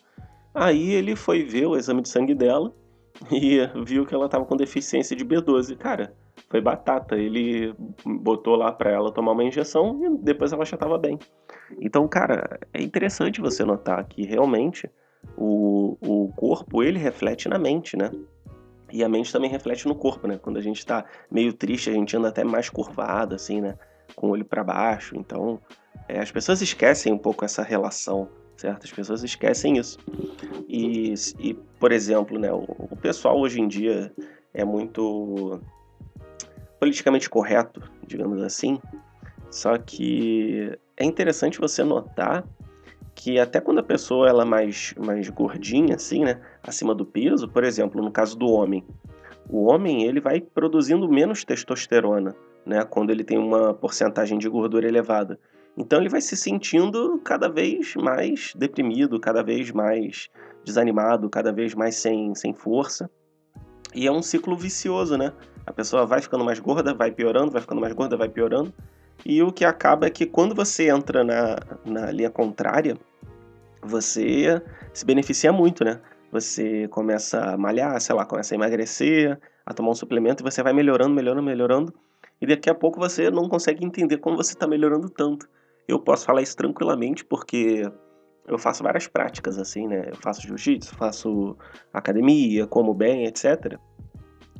Aí 0.53 0.91
ele 0.91 1.15
foi 1.15 1.43
ver 1.43 1.65
o 1.65 1.75
exame 1.75 2.01
de 2.01 2.09
sangue 2.09 2.35
dela 2.35 2.73
e 3.31 3.59
viu 3.83 4.05
que 4.05 4.13
ela 4.13 4.25
estava 4.25 4.45
com 4.45 4.55
deficiência 4.55 5.15
de 5.15 5.25
B12. 5.25 5.77
Cara, 5.77 6.13
foi 6.53 6.61
batata. 6.61 7.15
Ele 7.15 7.73
botou 8.05 8.55
lá 8.55 8.71
para 8.71 8.91
ela 8.91 9.11
tomar 9.11 9.31
uma 9.31 9.43
injeção 9.43 9.99
e 10.05 10.23
depois 10.23 10.53
ela 10.53 10.63
já 10.63 10.75
estava 10.75 10.99
bem. 10.99 11.17
Então, 11.81 12.07
cara, 12.07 12.59
é 12.71 12.79
interessante 12.79 13.41
você 13.41 13.65
notar 13.65 14.05
que 14.05 14.23
realmente 14.23 14.87
o, 15.35 15.97
o 15.99 16.31
corpo 16.35 16.83
ele 16.83 16.99
reflete 16.99 17.49
na 17.49 17.57
mente, 17.57 17.97
né? 17.97 18.11
E 18.91 19.03
a 19.03 19.09
mente 19.09 19.33
também 19.33 19.49
reflete 19.49 19.87
no 19.87 19.95
corpo, 19.95 20.27
né? 20.27 20.37
Quando 20.37 20.57
a 20.57 20.61
gente 20.61 20.85
tá 20.85 21.03
meio 21.31 21.51
triste, 21.53 21.89
a 21.89 21.93
gente 21.93 22.15
anda 22.15 22.27
até 22.27 22.43
mais 22.43 22.69
curvado, 22.69 23.33
assim, 23.33 23.59
né? 23.59 23.75
Com 24.15 24.27
o 24.27 24.29
olho 24.29 24.45
para 24.45 24.63
baixo. 24.63 25.17
Então, 25.17 25.59
é, 26.07 26.19
as 26.19 26.31
pessoas 26.31 26.61
esquecem 26.61 27.11
um 27.11 27.17
pouco 27.17 27.43
essa 27.43 27.63
relação 27.63 28.29
certo? 28.55 28.83
As 28.83 28.91
pessoas 28.91 29.23
esquecem 29.23 29.77
isso. 29.77 29.97
E, 30.69 31.15
e 31.39 31.55
por 31.79 31.91
exemplo, 31.91 32.37
né, 32.37 32.53
o, 32.53 32.63
o 32.91 32.95
pessoal 32.95 33.37
hoje 33.39 33.59
em 33.59 33.67
dia 33.67 34.13
é 34.53 34.63
muito 34.63 35.59
politicamente 36.83 37.29
correto, 37.29 37.81
digamos 38.05 38.41
assim, 38.41 38.77
só 39.49 39.77
que 39.77 40.77
é 40.97 41.05
interessante 41.05 41.57
você 41.57 41.81
notar 41.81 42.43
que 43.15 43.39
até 43.39 43.61
quando 43.61 43.79
a 43.79 43.83
pessoa 43.83 44.27
ela 44.27 44.43
é 44.43 44.45
mais, 44.45 44.93
mais 44.97 45.29
gordinha, 45.29 45.95
assim, 45.95 46.25
né, 46.25 46.41
acima 46.61 46.93
do 46.93 47.05
peso, 47.05 47.47
por 47.47 47.63
exemplo, 47.63 48.01
no 48.01 48.11
caso 48.11 48.37
do 48.37 48.47
homem, 48.47 48.85
o 49.49 49.63
homem 49.63 50.03
ele 50.03 50.19
vai 50.19 50.41
produzindo 50.41 51.07
menos 51.07 51.45
testosterona, 51.45 52.35
né, 52.65 52.83
quando 52.83 53.11
ele 53.11 53.23
tem 53.23 53.37
uma 53.37 53.73
porcentagem 53.73 54.37
de 54.37 54.49
gordura 54.49 54.85
elevada. 54.85 55.39
Então 55.77 56.01
ele 56.01 56.09
vai 56.09 56.19
se 56.19 56.35
sentindo 56.35 57.17
cada 57.23 57.47
vez 57.47 57.95
mais 57.95 58.51
deprimido, 58.57 59.17
cada 59.21 59.41
vez 59.41 59.71
mais 59.71 60.29
desanimado, 60.65 61.29
cada 61.29 61.53
vez 61.53 61.73
mais 61.73 61.95
sem, 61.95 62.35
sem 62.35 62.53
força. 62.53 63.09
E 63.93 64.07
é 64.07 64.11
um 64.11 64.21
ciclo 64.21 64.57
vicioso, 64.57 65.17
né? 65.17 65.31
A 65.65 65.71
pessoa 65.71 66.05
vai 66.05 66.21
ficando 66.21 66.43
mais 66.43 66.59
gorda, 66.59 66.93
vai 66.93 67.11
piorando, 67.11 67.51
vai 67.51 67.61
ficando 67.61 67.81
mais 67.81 67.93
gorda, 67.93 68.17
vai 68.17 68.27
piorando. 68.27 68.73
E 69.25 69.41
o 69.41 69.51
que 69.51 69.63
acaba 69.63 70.07
é 70.07 70.09
que 70.09 70.25
quando 70.25 70.53
você 70.53 70.89
entra 70.89 71.23
na, 71.23 71.57
na 71.85 72.11
linha 72.11 72.29
contrária, 72.29 72.97
você 73.81 74.61
se 74.93 75.05
beneficia 75.05 75.51
muito, 75.51 75.83
né? 75.83 76.01
Você 76.31 76.87
começa 76.87 77.39
a 77.39 77.57
malhar, 77.57 77.99
sei 78.01 78.15
lá, 78.15 78.25
começa 78.25 78.53
a 78.53 78.57
emagrecer, 78.57 79.39
a 79.65 79.73
tomar 79.73 79.91
um 79.91 79.95
suplemento 79.95 80.43
e 80.43 80.49
você 80.49 80.63
vai 80.63 80.73
melhorando, 80.73 81.13
melhorando, 81.13 81.43
melhorando. 81.43 81.93
E 82.41 82.47
daqui 82.47 82.69
a 82.69 82.75
pouco 82.75 82.99
você 82.99 83.29
não 83.29 83.47
consegue 83.47 83.85
entender 83.85 84.17
como 84.17 84.35
você 84.35 84.53
está 84.53 84.67
melhorando 84.67 85.09
tanto. 85.09 85.47
Eu 85.87 85.99
posso 85.99 86.25
falar 86.25 86.41
isso 86.41 86.57
tranquilamente 86.57 87.23
porque 87.23 87.83
eu 88.47 88.57
faço 88.57 88.83
várias 88.83 89.07
práticas 89.07 89.57
assim, 89.57 89.87
né? 89.87 90.09
Eu 90.09 90.15
faço 90.17 90.41
jiu-jitsu, 90.41 90.95
faço 90.95 91.57
academia, 91.93 92.67
como 92.67 92.93
bem, 92.93 93.25
etc. 93.25 93.77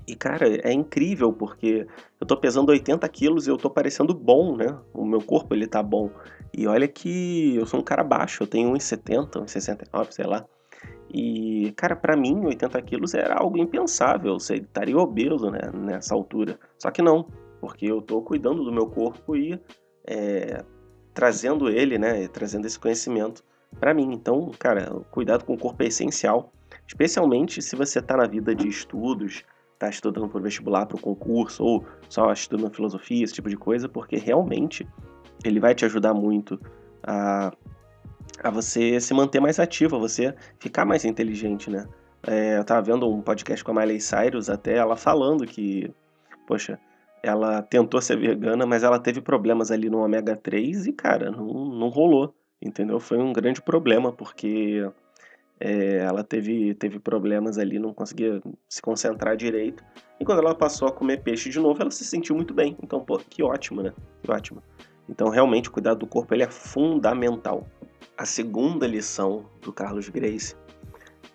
E, 0.07 0.15
cara, 0.15 0.47
é 0.67 0.71
incrível 0.71 1.31
porque 1.31 1.87
eu 2.19 2.27
tô 2.27 2.35
pesando 2.35 2.69
80 2.69 3.07
quilos 3.09 3.47
e 3.47 3.49
eu 3.49 3.57
tô 3.57 3.69
parecendo 3.69 4.13
bom, 4.13 4.55
né? 4.55 4.77
O 4.93 5.05
meu 5.05 5.21
corpo, 5.21 5.53
ele 5.53 5.67
tá 5.67 5.81
bom. 5.81 6.09
E 6.55 6.67
olha 6.67 6.87
que 6.87 7.55
eu 7.55 7.65
sou 7.65 7.79
um 7.79 7.83
cara 7.83 8.03
baixo, 8.03 8.43
eu 8.43 8.47
tenho 8.47 8.71
1,70, 8.73 9.43
1,69, 9.43 10.11
sei 10.11 10.25
lá. 10.25 10.45
E, 11.09 11.71
cara, 11.77 11.95
para 11.95 12.17
mim, 12.17 12.45
80 12.45 12.81
quilos 12.81 13.13
era 13.13 13.35
algo 13.35 13.57
impensável. 13.57 14.39
Você 14.39 14.55
estaria 14.55 14.97
obeso, 14.97 15.49
né? 15.49 15.71
Nessa 15.73 16.15
altura. 16.15 16.59
Só 16.77 16.91
que 16.91 17.01
não, 17.01 17.27
porque 17.61 17.85
eu 17.85 18.01
tô 18.01 18.21
cuidando 18.21 18.63
do 18.63 18.73
meu 18.73 18.87
corpo 18.87 19.37
e 19.37 19.59
é, 20.05 20.63
trazendo 21.13 21.69
ele, 21.69 21.97
né, 21.97 22.27
trazendo 22.27 22.65
esse 22.65 22.77
conhecimento 22.77 23.43
para 23.79 23.93
mim. 23.93 24.11
Então, 24.13 24.51
cara, 24.57 24.89
cuidado 25.11 25.45
com 25.45 25.53
o 25.53 25.57
corpo 25.57 25.83
é 25.83 25.87
essencial. 25.87 26.51
Especialmente 26.87 27.61
se 27.61 27.75
você 27.75 27.99
está 27.99 28.17
na 28.17 28.27
vida 28.27 28.53
de 28.53 28.67
estudos, 28.67 29.43
está 29.73 29.89
estudando 29.89 30.29
para 30.29 30.39
o 30.39 30.41
vestibular, 30.41 30.85
para 30.85 30.97
o 30.97 30.99
concurso, 30.99 31.63
ou 31.63 31.85
só 32.09 32.31
estudando 32.31 32.73
filosofia, 32.73 33.23
esse 33.23 33.33
tipo 33.33 33.49
de 33.49 33.57
coisa, 33.57 33.89
porque 33.89 34.17
realmente 34.17 34.87
ele 35.43 35.59
vai 35.59 35.75
te 35.75 35.85
ajudar 35.85 36.13
muito 36.13 36.59
a, 37.03 37.51
a 38.41 38.49
você 38.49 38.99
se 38.99 39.13
manter 39.13 39.39
mais 39.39 39.59
ativo, 39.59 39.95
a 39.95 39.99
você 39.99 40.33
ficar 40.59 40.85
mais 40.85 41.03
inteligente, 41.05 41.69
né? 41.69 41.87
É, 42.25 42.55
eu 42.55 42.61
estava 42.61 42.81
vendo 42.81 43.09
um 43.09 43.21
podcast 43.21 43.63
com 43.63 43.71
a 43.71 43.81
Miley 43.81 43.99
Cyrus, 43.99 44.49
até 44.49 44.77
ela 44.77 44.95
falando 44.95 45.45
que, 45.45 45.93
poxa, 46.47 46.79
ela 47.21 47.61
tentou 47.61 48.01
ser 48.01 48.17
vegana, 48.17 48.65
mas 48.65 48.83
ela 48.83 48.97
teve 48.97 49.21
problemas 49.21 49.71
ali 49.71 49.89
no 49.89 49.99
ômega 49.99 50.35
3 50.35 50.87
e, 50.87 50.93
cara, 50.93 51.31
não, 51.31 51.45
não 51.45 51.89
rolou, 51.89 52.33
entendeu? 52.63 52.99
Foi 52.99 53.17
um 53.17 53.33
grande 53.33 53.61
problema, 53.61 54.11
porque 54.11 54.87
é, 55.59 55.97
ela 55.97 56.23
teve, 56.23 56.73
teve 56.75 56.99
problemas 56.99 57.57
ali, 57.57 57.79
não 57.79 57.93
conseguia 57.93 58.41
se 58.67 58.81
concentrar 58.81 59.35
direito. 59.35 59.83
E 60.19 60.25
quando 60.25 60.39
ela 60.39 60.55
passou 60.55 60.87
a 60.87 60.91
comer 60.91 61.21
peixe 61.21 61.49
de 61.49 61.59
novo, 61.59 61.81
ela 61.81 61.91
se 61.91 62.05
sentiu 62.05 62.35
muito 62.35 62.53
bem. 62.53 62.77
Então, 62.81 63.03
pô, 63.03 63.17
que 63.17 63.43
ótimo, 63.43 63.81
né? 63.81 63.93
Que 64.21 64.31
ótimo. 64.31 64.63
Então, 65.09 65.29
realmente, 65.29 65.69
o 65.69 65.71
cuidado 65.71 65.99
do 65.99 66.07
corpo 66.07 66.33
ele 66.33 66.43
é 66.43 66.49
fundamental. 66.49 67.67
A 68.17 68.25
segunda 68.25 68.87
lição 68.87 69.45
do 69.61 69.73
Carlos 69.73 70.07
Grace 70.09 70.55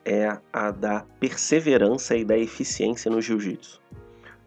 é 0.04 0.38
a 0.52 0.70
da 0.70 1.04
perseverança 1.20 2.16
e 2.16 2.24
da 2.24 2.36
eficiência 2.38 3.10
no 3.10 3.20
jiu-jitsu. 3.20 3.80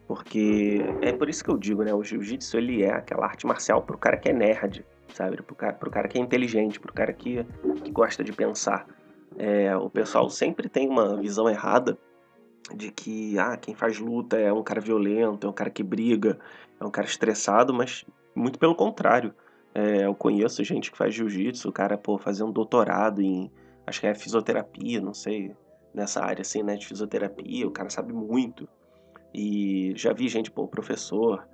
Porque 0.08 0.80
é 1.00 1.12
por 1.12 1.28
isso 1.28 1.44
que 1.44 1.50
eu 1.50 1.56
digo, 1.56 1.82
né? 1.84 1.94
O 1.94 2.02
jiu-jitsu 2.02 2.56
ele 2.56 2.82
é 2.82 2.92
aquela 2.92 3.26
arte 3.26 3.46
marcial 3.46 3.82
pro 3.82 3.96
cara 3.96 4.16
que 4.16 4.28
é 4.28 4.32
nerd, 4.32 4.84
sabe? 5.12 5.42
Pro 5.42 5.54
cara, 5.54 5.72
pro 5.74 5.90
cara 5.90 6.08
que 6.08 6.18
é 6.18 6.20
inteligente, 6.20 6.80
pro 6.80 6.92
cara 6.92 7.12
que, 7.12 7.44
que 7.84 7.90
gosta 7.90 8.22
de 8.22 8.32
pensar. 8.32 8.86
É, 9.36 9.74
o 9.76 9.88
pessoal 9.88 10.28
sempre 10.28 10.68
tem 10.68 10.88
uma 10.88 11.16
visão 11.16 11.48
errada 11.48 11.96
de 12.74 12.90
que 12.90 13.38
ah, 13.38 13.56
quem 13.56 13.74
faz 13.74 13.98
luta 13.98 14.38
é 14.38 14.52
um 14.52 14.62
cara 14.62 14.80
violento, 14.80 15.46
é 15.46 15.50
um 15.50 15.52
cara 15.52 15.70
que 15.70 15.82
briga, 15.82 16.38
é 16.80 16.84
um 16.84 16.90
cara 16.90 17.06
estressado, 17.06 17.72
mas 17.72 18.04
muito 18.34 18.58
pelo 18.58 18.74
contrário. 18.74 19.34
É, 19.74 20.04
eu 20.04 20.14
conheço 20.14 20.62
gente 20.64 20.90
que 20.90 20.98
faz 20.98 21.14
jiu-jitsu, 21.14 21.68
o 21.68 21.72
cara, 21.72 21.96
pô, 21.96 22.18
fazer 22.18 22.44
um 22.44 22.52
doutorado 22.52 23.22
em, 23.22 23.50
acho 23.86 24.00
que 24.00 24.06
é 24.06 24.14
fisioterapia, 24.14 25.00
não 25.00 25.14
sei, 25.14 25.54
nessa 25.94 26.22
área 26.22 26.42
assim, 26.42 26.62
né, 26.62 26.76
de 26.76 26.86
fisioterapia, 26.86 27.66
o 27.66 27.70
cara 27.70 27.88
sabe 27.88 28.12
muito. 28.12 28.68
E 29.34 29.94
já 29.96 30.12
vi 30.12 30.28
gente, 30.28 30.50
pô, 30.50 30.68
professor, 30.68 31.46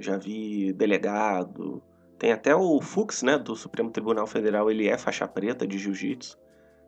já 0.00 0.16
vi 0.16 0.72
delegado, 0.72 1.80
tem 2.20 2.32
até 2.32 2.54
o 2.54 2.82
Fux, 2.82 3.22
né, 3.22 3.38
do 3.38 3.56
Supremo 3.56 3.90
Tribunal 3.90 4.26
Federal, 4.26 4.70
ele 4.70 4.86
é 4.86 4.98
faixa 4.98 5.26
preta 5.26 5.66
de 5.66 5.78
jiu-jitsu. 5.78 6.38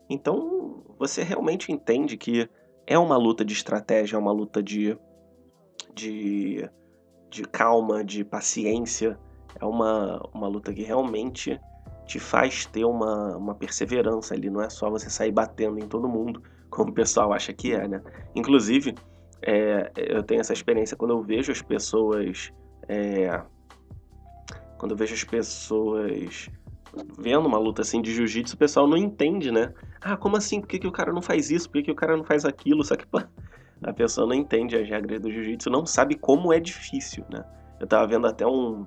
Então, 0.08 0.84
você 0.98 1.22
realmente 1.22 1.72
entende 1.72 2.18
que 2.18 2.46
é 2.86 2.98
uma 2.98 3.16
luta 3.16 3.42
de 3.42 3.54
estratégia, 3.54 4.16
é 4.16 4.18
uma 4.18 4.30
luta 4.30 4.62
de, 4.62 4.94
de, 5.94 6.68
de 7.30 7.44
calma, 7.44 8.04
de 8.04 8.22
paciência, 8.22 9.18
é 9.58 9.64
uma, 9.64 10.20
uma 10.34 10.48
luta 10.48 10.70
que 10.70 10.82
realmente 10.82 11.58
te 12.04 12.18
faz 12.18 12.66
ter 12.66 12.84
uma, 12.84 13.34
uma 13.34 13.54
perseverança 13.54 14.34
ali, 14.34 14.50
não 14.50 14.60
é 14.60 14.68
só 14.68 14.90
você 14.90 15.08
sair 15.08 15.32
batendo 15.32 15.78
em 15.78 15.88
todo 15.88 16.06
mundo, 16.06 16.42
como 16.68 16.90
o 16.90 16.94
pessoal 16.94 17.32
acha 17.32 17.54
que 17.54 17.72
é, 17.72 17.88
né? 17.88 18.02
Inclusive, 18.34 18.94
é, 19.40 19.90
eu 19.96 20.22
tenho 20.22 20.42
essa 20.42 20.52
experiência 20.52 20.94
quando 20.94 21.12
eu 21.12 21.22
vejo 21.22 21.50
as 21.50 21.62
pessoas. 21.62 22.52
É, 22.86 23.42
quando 24.82 24.90
eu 24.90 24.96
vejo 24.96 25.14
as 25.14 25.22
pessoas 25.22 26.50
vendo 27.16 27.46
uma 27.46 27.56
luta 27.56 27.82
assim 27.82 28.02
de 28.02 28.12
jiu-jitsu, 28.12 28.56
o 28.56 28.58
pessoal 28.58 28.84
não 28.84 28.96
entende, 28.96 29.52
né? 29.52 29.72
Ah, 30.00 30.16
como 30.16 30.36
assim? 30.36 30.60
Por 30.60 30.66
que, 30.66 30.80
que 30.80 30.88
o 30.88 30.90
cara 30.90 31.12
não 31.12 31.22
faz 31.22 31.52
isso? 31.52 31.70
Por 31.70 31.74
que, 31.74 31.84
que 31.84 31.90
o 31.92 31.94
cara 31.94 32.16
não 32.16 32.24
faz 32.24 32.44
aquilo? 32.44 32.82
Só 32.84 32.96
que 32.96 33.06
pô, 33.06 33.22
a 33.80 33.92
pessoa 33.92 34.26
não 34.26 34.34
entende 34.34 34.74
as 34.74 34.88
regras 34.88 35.20
do 35.20 35.30
jiu-jitsu, 35.30 35.70
não 35.70 35.86
sabe 35.86 36.16
como 36.16 36.52
é 36.52 36.58
difícil, 36.58 37.24
né? 37.30 37.44
Eu 37.78 37.86
tava 37.86 38.08
vendo 38.08 38.26
até 38.26 38.44
um, 38.44 38.84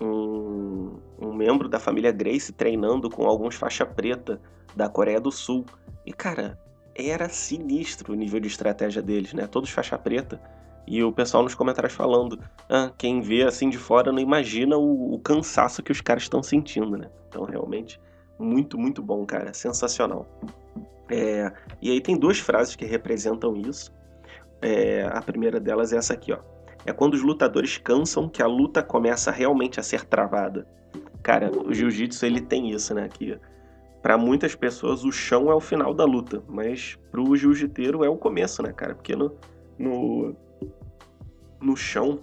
um, 0.00 0.98
um 1.20 1.34
membro 1.34 1.68
da 1.68 1.78
família 1.78 2.10
Grace 2.10 2.50
treinando 2.50 3.10
com 3.10 3.26
alguns 3.26 3.54
faixa 3.54 3.84
preta 3.84 4.40
da 4.74 4.88
Coreia 4.88 5.20
do 5.20 5.30
Sul. 5.30 5.66
E, 6.06 6.12
cara, 6.14 6.58
era 6.94 7.28
sinistro 7.28 8.14
o 8.14 8.16
nível 8.16 8.40
de 8.40 8.48
estratégia 8.48 9.02
deles, 9.02 9.34
né? 9.34 9.46
Todos 9.46 9.68
faixa 9.68 9.98
preta. 9.98 10.40
E 10.90 11.04
o 11.04 11.12
pessoal 11.12 11.42
nos 11.42 11.54
comentários 11.54 11.92
falando, 11.92 12.40
ah, 12.66 12.90
quem 12.96 13.20
vê 13.20 13.42
assim 13.42 13.68
de 13.68 13.76
fora 13.76 14.10
não 14.10 14.20
imagina 14.20 14.78
o, 14.78 15.12
o 15.12 15.18
cansaço 15.18 15.82
que 15.82 15.92
os 15.92 16.00
caras 16.00 16.22
estão 16.22 16.42
sentindo, 16.42 16.96
né? 16.96 17.10
Então, 17.28 17.44
realmente, 17.44 18.00
muito, 18.38 18.78
muito 18.78 19.02
bom, 19.02 19.26
cara. 19.26 19.52
Sensacional. 19.52 20.26
É, 21.10 21.52
e 21.82 21.90
aí 21.90 22.00
tem 22.00 22.16
duas 22.16 22.38
frases 22.38 22.74
que 22.74 22.86
representam 22.86 23.54
isso. 23.54 23.92
É, 24.62 25.06
a 25.12 25.20
primeira 25.20 25.60
delas 25.60 25.92
é 25.92 25.98
essa 25.98 26.14
aqui, 26.14 26.32
ó. 26.32 26.38
É 26.86 26.92
quando 26.92 27.12
os 27.12 27.22
lutadores 27.22 27.76
cansam 27.76 28.26
que 28.26 28.42
a 28.42 28.46
luta 28.46 28.82
começa 28.82 29.30
realmente 29.30 29.78
a 29.78 29.82
ser 29.82 30.06
travada. 30.06 30.66
Cara, 31.22 31.50
o 31.50 31.74
jiu-jitsu 31.74 32.24
ele 32.24 32.40
tem 32.40 32.70
isso, 32.70 32.94
né? 32.94 33.06
Que 33.12 33.38
para 34.00 34.16
muitas 34.16 34.54
pessoas 34.54 35.04
o 35.04 35.12
chão 35.12 35.50
é 35.50 35.54
o 35.54 35.60
final 35.60 35.92
da 35.92 36.06
luta, 36.06 36.42
mas 36.48 36.98
pro 37.10 37.36
jiu-jiteiro 37.36 38.02
é 38.04 38.08
o 38.08 38.16
começo, 38.16 38.62
né, 38.62 38.72
cara? 38.72 38.94
Porque 38.94 39.14
no, 39.14 39.36
no, 39.78 40.34
no 41.60 41.76
chão 41.76 42.20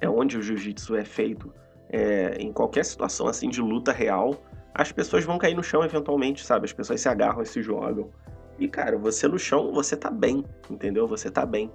é 0.00 0.08
onde 0.08 0.36
o 0.36 0.42
jiu-jitsu 0.42 0.96
é 0.96 1.04
feito. 1.04 1.52
É, 1.90 2.36
em 2.38 2.52
qualquer 2.52 2.84
situação 2.84 3.26
assim 3.28 3.48
de 3.48 3.62
luta 3.62 3.92
real, 3.92 4.34
as 4.74 4.92
pessoas 4.92 5.24
vão 5.24 5.38
cair 5.38 5.54
no 5.54 5.62
chão 5.62 5.82
eventualmente, 5.82 6.44
sabe? 6.44 6.66
As 6.66 6.72
pessoas 6.72 7.00
se 7.00 7.08
agarram 7.08 7.42
e 7.42 7.46
se 7.46 7.62
jogam. 7.62 8.10
E, 8.58 8.68
cara, 8.68 8.98
você 8.98 9.26
no 9.26 9.38
chão, 9.38 9.72
você 9.72 9.96
tá 9.96 10.10
bem, 10.10 10.44
entendeu? 10.70 11.06
Você 11.06 11.30
tá 11.30 11.46
bem. 11.46 11.70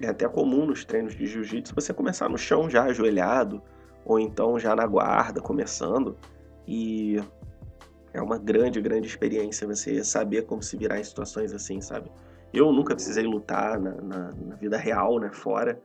É 0.00 0.08
até 0.08 0.28
comum 0.28 0.66
nos 0.66 0.84
treinos 0.84 1.14
de 1.14 1.26
jiu-jitsu 1.26 1.74
você 1.74 1.92
começar 1.92 2.28
no 2.28 2.38
chão 2.38 2.70
já 2.70 2.84
ajoelhado, 2.84 3.60
ou 4.04 4.20
então 4.20 4.58
já 4.58 4.76
na 4.76 4.86
guarda, 4.86 5.40
começando. 5.40 6.16
E 6.66 7.20
é 8.12 8.22
uma 8.22 8.38
grande, 8.38 8.80
grande 8.80 9.06
experiência 9.06 9.66
você 9.66 10.04
saber 10.04 10.42
como 10.42 10.62
se 10.62 10.76
virar 10.76 11.00
em 11.00 11.04
situações 11.04 11.52
assim, 11.52 11.80
sabe? 11.80 12.10
Eu 12.52 12.72
nunca 12.72 12.94
precisei 12.94 13.24
lutar 13.24 13.78
na, 13.78 13.90
na, 13.90 14.32
na 14.32 14.56
vida 14.56 14.76
real, 14.76 15.18
né, 15.18 15.30
fora. 15.32 15.80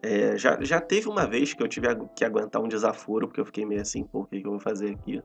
É, 0.00 0.38
já, 0.38 0.60
já 0.60 0.80
teve 0.80 1.08
uma 1.08 1.26
vez 1.26 1.52
que 1.52 1.62
eu 1.62 1.68
tive 1.68 1.88
que 2.14 2.24
aguentar 2.24 2.62
um 2.62 2.68
desaforo, 2.68 3.26
porque 3.26 3.40
eu 3.40 3.44
fiquei 3.44 3.64
meio 3.64 3.80
assim, 3.80 4.04
pô, 4.04 4.20
o 4.20 4.26
que, 4.26 4.36
eu 4.36 4.50
vou 4.50 4.60
fazer 4.60 4.90
aqui? 4.90 5.20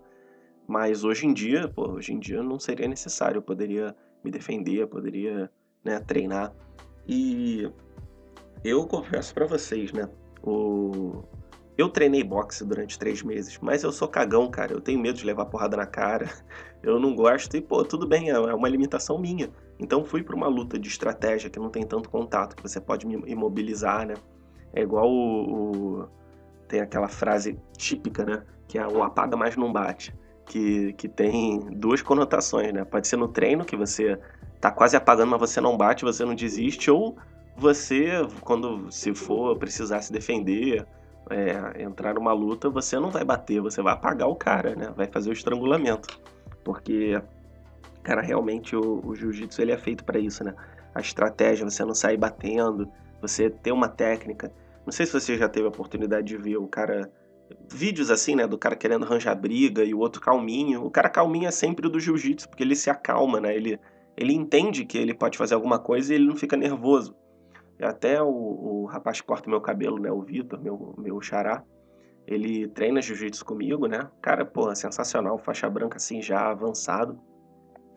Mas 0.68 1.04
hoje 1.04 1.28
em 1.28 1.34
dia, 1.34 1.68
pô, 1.68 1.92
hoje 1.92 2.14
em 2.14 2.20
dia 2.20 2.42
não 2.42 2.60
seria 2.60 2.88
necessário, 2.88 3.38
eu 3.38 3.42
poderia 3.42 3.96
me 4.24 4.32
defender, 4.32 4.88
poderia 4.88 5.52
né, 5.84 6.00
treinar. 6.00 6.54
E 7.08 7.70
eu 8.64 8.88
confesso 8.88 9.34
para 9.34 9.46
vocês, 9.46 9.92
né? 9.92 10.10
O... 10.42 11.24
Eu 11.78 11.90
treinei 11.90 12.24
boxe 12.24 12.64
durante 12.64 12.98
três 12.98 13.22
meses, 13.22 13.58
mas 13.60 13.84
eu 13.84 13.92
sou 13.92 14.08
cagão, 14.08 14.50
cara. 14.50 14.74
Eu 14.74 14.82
tenho 14.82 15.00
medo 15.00 15.18
de 15.18 15.26
levar 15.26 15.46
porrada 15.46 15.76
na 15.76 15.86
cara. 15.86 16.30
Eu 16.84 17.00
não 17.00 17.16
gosto 17.16 17.56
e, 17.56 17.62
pô, 17.62 17.82
tudo 17.86 18.06
bem, 18.06 18.30
é, 18.30 18.34
é 18.34 18.54
uma 18.54 18.68
limitação 18.68 19.18
minha. 19.18 19.50
Então 19.80 20.04
fui 20.04 20.22
para 20.22 20.36
uma 20.36 20.48
luta 20.48 20.78
de 20.78 20.90
estratégia 20.90 21.50
que 21.50 21.58
não 21.58 21.70
tem 21.70 21.84
tanto 21.84 22.10
contato, 22.10 22.58
que 22.58 22.62
você 22.62 22.80
pode 22.80 23.08
me 23.08 23.16
imobilizar, 23.26 24.06
né? 24.06 24.16
É 24.74 24.82
igual 24.82 25.10
o, 25.10 26.02
o... 26.02 26.08
tem 26.68 26.82
aquela 26.82 27.08
frase 27.08 27.60
típica, 27.78 28.26
né? 28.26 28.44
Que 28.68 28.78
é 28.78 28.88
o 28.88 29.04
apaga 29.04 29.38
mais 29.38 29.56
não 29.56 29.72
bate. 29.72 30.14
Que, 30.46 30.94
que 30.94 31.08
tem 31.08 31.60
duas 31.72 32.02
conotações, 32.02 32.74
né? 32.74 32.84
Pode 32.84 33.08
ser 33.08 33.18
no 33.18 33.28
treino, 33.28 33.64
que 33.64 33.76
você 33.76 34.20
tá 34.60 34.72
quase 34.72 34.96
apagando, 34.96 35.30
mas 35.30 35.40
você 35.40 35.62
não 35.62 35.78
bate, 35.78 36.04
você 36.04 36.26
não 36.26 36.36
desiste, 36.36 36.90
ou 36.90 37.16
você, 37.56 38.10
quando 38.42 38.92
se 38.92 39.14
for 39.14 39.58
precisar 39.58 40.02
se 40.02 40.12
defender, 40.12 40.86
é, 41.30 41.84
entrar 41.84 42.16
numa 42.16 42.34
luta, 42.34 42.70
você 42.70 43.00
não 43.00 43.10
vai 43.10 43.24
bater, 43.24 43.62
você 43.62 43.82
vai 43.82 43.94
apagar 43.94 44.28
o 44.28 44.36
cara, 44.36 44.76
né? 44.76 44.92
Vai 44.96 45.08
fazer 45.08 45.30
o 45.30 45.34
estrangulamento. 45.34 46.20
Porque, 46.64 47.22
cara, 48.02 48.22
realmente 48.22 48.76
o, 48.76 49.02
o 49.06 49.16
jiu-jitsu 49.16 49.62
ele 49.62 49.72
é 49.72 49.78
feito 49.78 50.04
para 50.04 50.20
isso, 50.20 50.44
né? 50.44 50.54
A 50.94 51.00
estratégia, 51.00 51.70
você 51.70 51.84
não 51.86 51.94
sair 51.94 52.18
batendo, 52.18 52.90
você 53.22 53.50
ter 53.50 53.72
uma 53.72 53.88
técnica. 53.88 54.52
Não 54.86 54.92
sei 54.92 55.06
se 55.06 55.14
você 55.14 55.38
já 55.38 55.48
teve 55.48 55.66
a 55.66 55.70
oportunidade 55.70 56.28
de 56.28 56.38
ver 56.38 56.58
o 56.58 56.68
cara. 56.68 57.12
Vídeos 57.72 58.10
assim, 58.10 58.36
né? 58.36 58.48
Do 58.48 58.58
cara 58.58 58.76
querendo 58.76 59.06
arranjar 59.06 59.36
briga 59.36 59.84
e 59.84 59.94
o 59.94 60.00
outro 60.00 60.22
calminho. 60.22 60.84
O 60.84 60.92
cara 60.92 61.10
calminho 61.10 61.48
é 61.48 61.52
sempre 61.52 61.90
do 61.90 62.00
jiu-jitsu, 62.00 62.50
porque 62.50 62.64
ele 62.64 62.76
se 62.76 62.90
acalma, 62.90 63.40
né? 63.40 63.56
Ele, 63.56 63.80
ele 64.18 64.34
entende 64.34 64.86
que 64.86 64.98
ele 64.98 65.14
pode 65.14 65.38
fazer 65.38 65.54
alguma 65.54 65.80
coisa 65.80 66.12
e 66.12 66.16
ele 66.16 66.28
não 66.28 66.36
fica 66.36 66.58
nervoso. 66.58 67.16
Até 67.82 68.22
o, 68.22 68.28
o 68.28 68.86
rapaz 68.86 69.20
que 69.20 69.28
corta 69.28 69.50
meu 69.50 69.62
cabelo, 69.62 70.00
né? 70.00 70.12
O 70.12 70.22
Vitor, 70.22 70.62
meu, 70.62 70.96
meu 70.98 71.22
xará. 71.22 71.64
Ele 72.26 72.68
treina 72.70 73.02
jiu-jitsu 73.02 73.44
comigo, 73.46 73.88
né? 73.88 74.10
Cara, 74.22 74.46
pô, 74.46 74.74
sensacional, 74.74 75.38
faixa 75.38 75.70
branca 75.70 75.98
assim 75.98 76.22
já 76.22 76.50
avançado. 76.50 77.20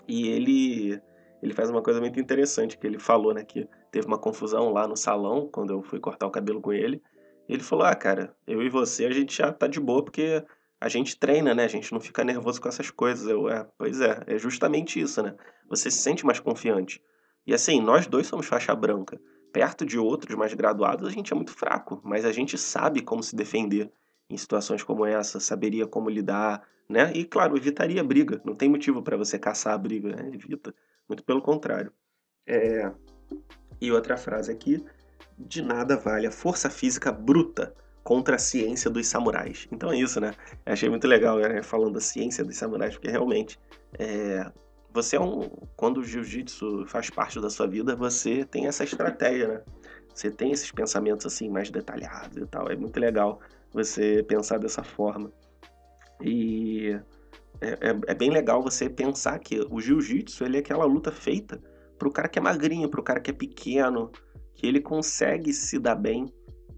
E 0.08 0.28
ele 0.28 1.00
ele 1.42 1.52
faz 1.52 1.70
uma 1.70 1.82
coisa 1.82 2.00
muito 2.00 2.18
interessante 2.18 2.78
que 2.78 2.86
ele 2.86 2.98
falou, 2.98 3.32
né, 3.34 3.44
que 3.44 3.68
teve 3.96 4.06
uma 4.06 4.18
confusão 4.18 4.70
lá 4.70 4.86
no 4.86 4.94
salão 4.94 5.48
quando 5.50 5.72
eu 5.72 5.82
fui 5.82 5.98
cortar 5.98 6.26
o 6.26 6.30
cabelo 6.30 6.60
com 6.60 6.70
ele. 6.70 7.02
Ele 7.48 7.62
falou: 7.62 7.86
"Ah, 7.86 7.94
cara, 7.94 8.36
eu 8.46 8.62
e 8.62 8.68
você 8.68 9.06
a 9.06 9.10
gente 9.10 9.34
já 9.34 9.50
tá 9.50 9.66
de 9.66 9.80
boa 9.80 10.04
porque 10.04 10.44
a 10.78 10.86
gente 10.86 11.18
treina, 11.18 11.54
né? 11.54 11.64
A 11.64 11.68
gente 11.68 11.90
não 11.92 12.00
fica 12.00 12.22
nervoso 12.22 12.60
com 12.60 12.68
essas 12.68 12.90
coisas". 12.90 13.26
Eu, 13.26 13.48
é, 13.48 13.66
pois 13.78 14.00
é, 14.02 14.22
é 14.26 14.38
justamente 14.38 15.00
isso, 15.00 15.22
né? 15.22 15.34
Você 15.70 15.90
se 15.90 15.98
sente 15.98 16.26
mais 16.26 16.38
confiante. 16.38 17.02
E 17.46 17.54
assim, 17.54 17.80
nós 17.80 18.06
dois 18.06 18.26
somos 18.26 18.46
faixa 18.46 18.74
branca. 18.74 19.18
Perto 19.50 19.86
de 19.86 19.98
outros 19.98 20.36
mais 20.36 20.52
graduados, 20.52 21.08
a 21.08 21.10
gente 21.10 21.32
é 21.32 21.36
muito 21.36 21.52
fraco, 21.52 21.98
mas 22.04 22.26
a 22.26 22.32
gente 22.32 22.58
sabe 22.58 23.00
como 23.00 23.22
se 23.22 23.34
defender 23.34 23.90
em 24.28 24.36
situações 24.36 24.82
como 24.82 25.06
essa, 25.06 25.40
saberia 25.40 25.86
como 25.86 26.10
lidar, 26.10 26.62
né? 26.86 27.12
E 27.14 27.24
claro, 27.24 27.56
evitaria 27.56 28.04
briga. 28.04 28.42
Não 28.44 28.54
tem 28.54 28.68
motivo 28.68 29.02
para 29.02 29.16
você 29.16 29.38
caçar 29.38 29.72
a 29.72 29.78
briga, 29.78 30.14
né? 30.14 30.30
evita. 30.34 30.74
Muito 31.08 31.24
pelo 31.24 31.40
contrário. 31.40 31.90
É... 32.46 32.92
E 33.80 33.92
outra 33.92 34.16
frase 34.16 34.50
aqui: 34.50 34.84
de 35.38 35.62
nada 35.62 35.96
vale 35.96 36.26
a 36.26 36.30
força 36.30 36.70
física 36.70 37.12
bruta 37.12 37.74
contra 38.02 38.36
a 38.36 38.38
ciência 38.38 38.90
dos 38.90 39.06
samurais. 39.08 39.66
Então 39.70 39.90
é 39.90 39.98
isso, 39.98 40.20
né? 40.20 40.32
Eu 40.64 40.72
achei 40.72 40.88
muito 40.88 41.06
legal 41.06 41.38
né? 41.38 41.62
falando 41.62 41.94
da 41.94 42.00
ciência 42.00 42.44
dos 42.44 42.56
samurais, 42.56 42.94
porque 42.94 43.10
realmente 43.10 43.58
é... 43.98 44.50
você 44.92 45.16
é 45.16 45.20
um. 45.20 45.50
Quando 45.76 45.98
o 45.98 46.04
jiu-jitsu 46.04 46.86
faz 46.86 47.10
parte 47.10 47.40
da 47.40 47.50
sua 47.50 47.66
vida, 47.66 47.96
você 47.96 48.44
tem 48.44 48.66
essa 48.66 48.84
estratégia, 48.84 49.48
né? 49.48 49.62
Você 50.14 50.30
tem 50.30 50.52
esses 50.52 50.70
pensamentos 50.70 51.26
assim 51.26 51.50
mais 51.50 51.70
detalhados 51.70 52.38
e 52.38 52.46
tal. 52.46 52.70
É 52.70 52.76
muito 52.76 52.98
legal 52.98 53.40
você 53.72 54.22
pensar 54.22 54.58
dessa 54.58 54.82
forma. 54.82 55.30
E 56.22 56.98
é, 57.60 57.68
é, 57.68 58.00
é 58.06 58.14
bem 58.14 58.30
legal 58.30 58.62
você 58.62 58.88
pensar 58.88 59.38
que 59.38 59.60
o 59.70 59.80
jiu-jitsu 59.80 60.44
ele 60.44 60.56
é 60.56 60.60
aquela 60.60 60.84
luta 60.84 61.12
feita 61.12 61.60
pro 61.98 62.10
cara 62.10 62.28
que 62.28 62.38
é 62.38 62.42
magrinho, 62.42 62.88
pro 62.88 63.02
cara 63.02 63.20
que 63.20 63.30
é 63.30 63.34
pequeno, 63.34 64.10
que 64.54 64.66
ele 64.66 64.80
consegue 64.80 65.52
se 65.52 65.78
dar 65.78 65.94
bem 65.94 66.26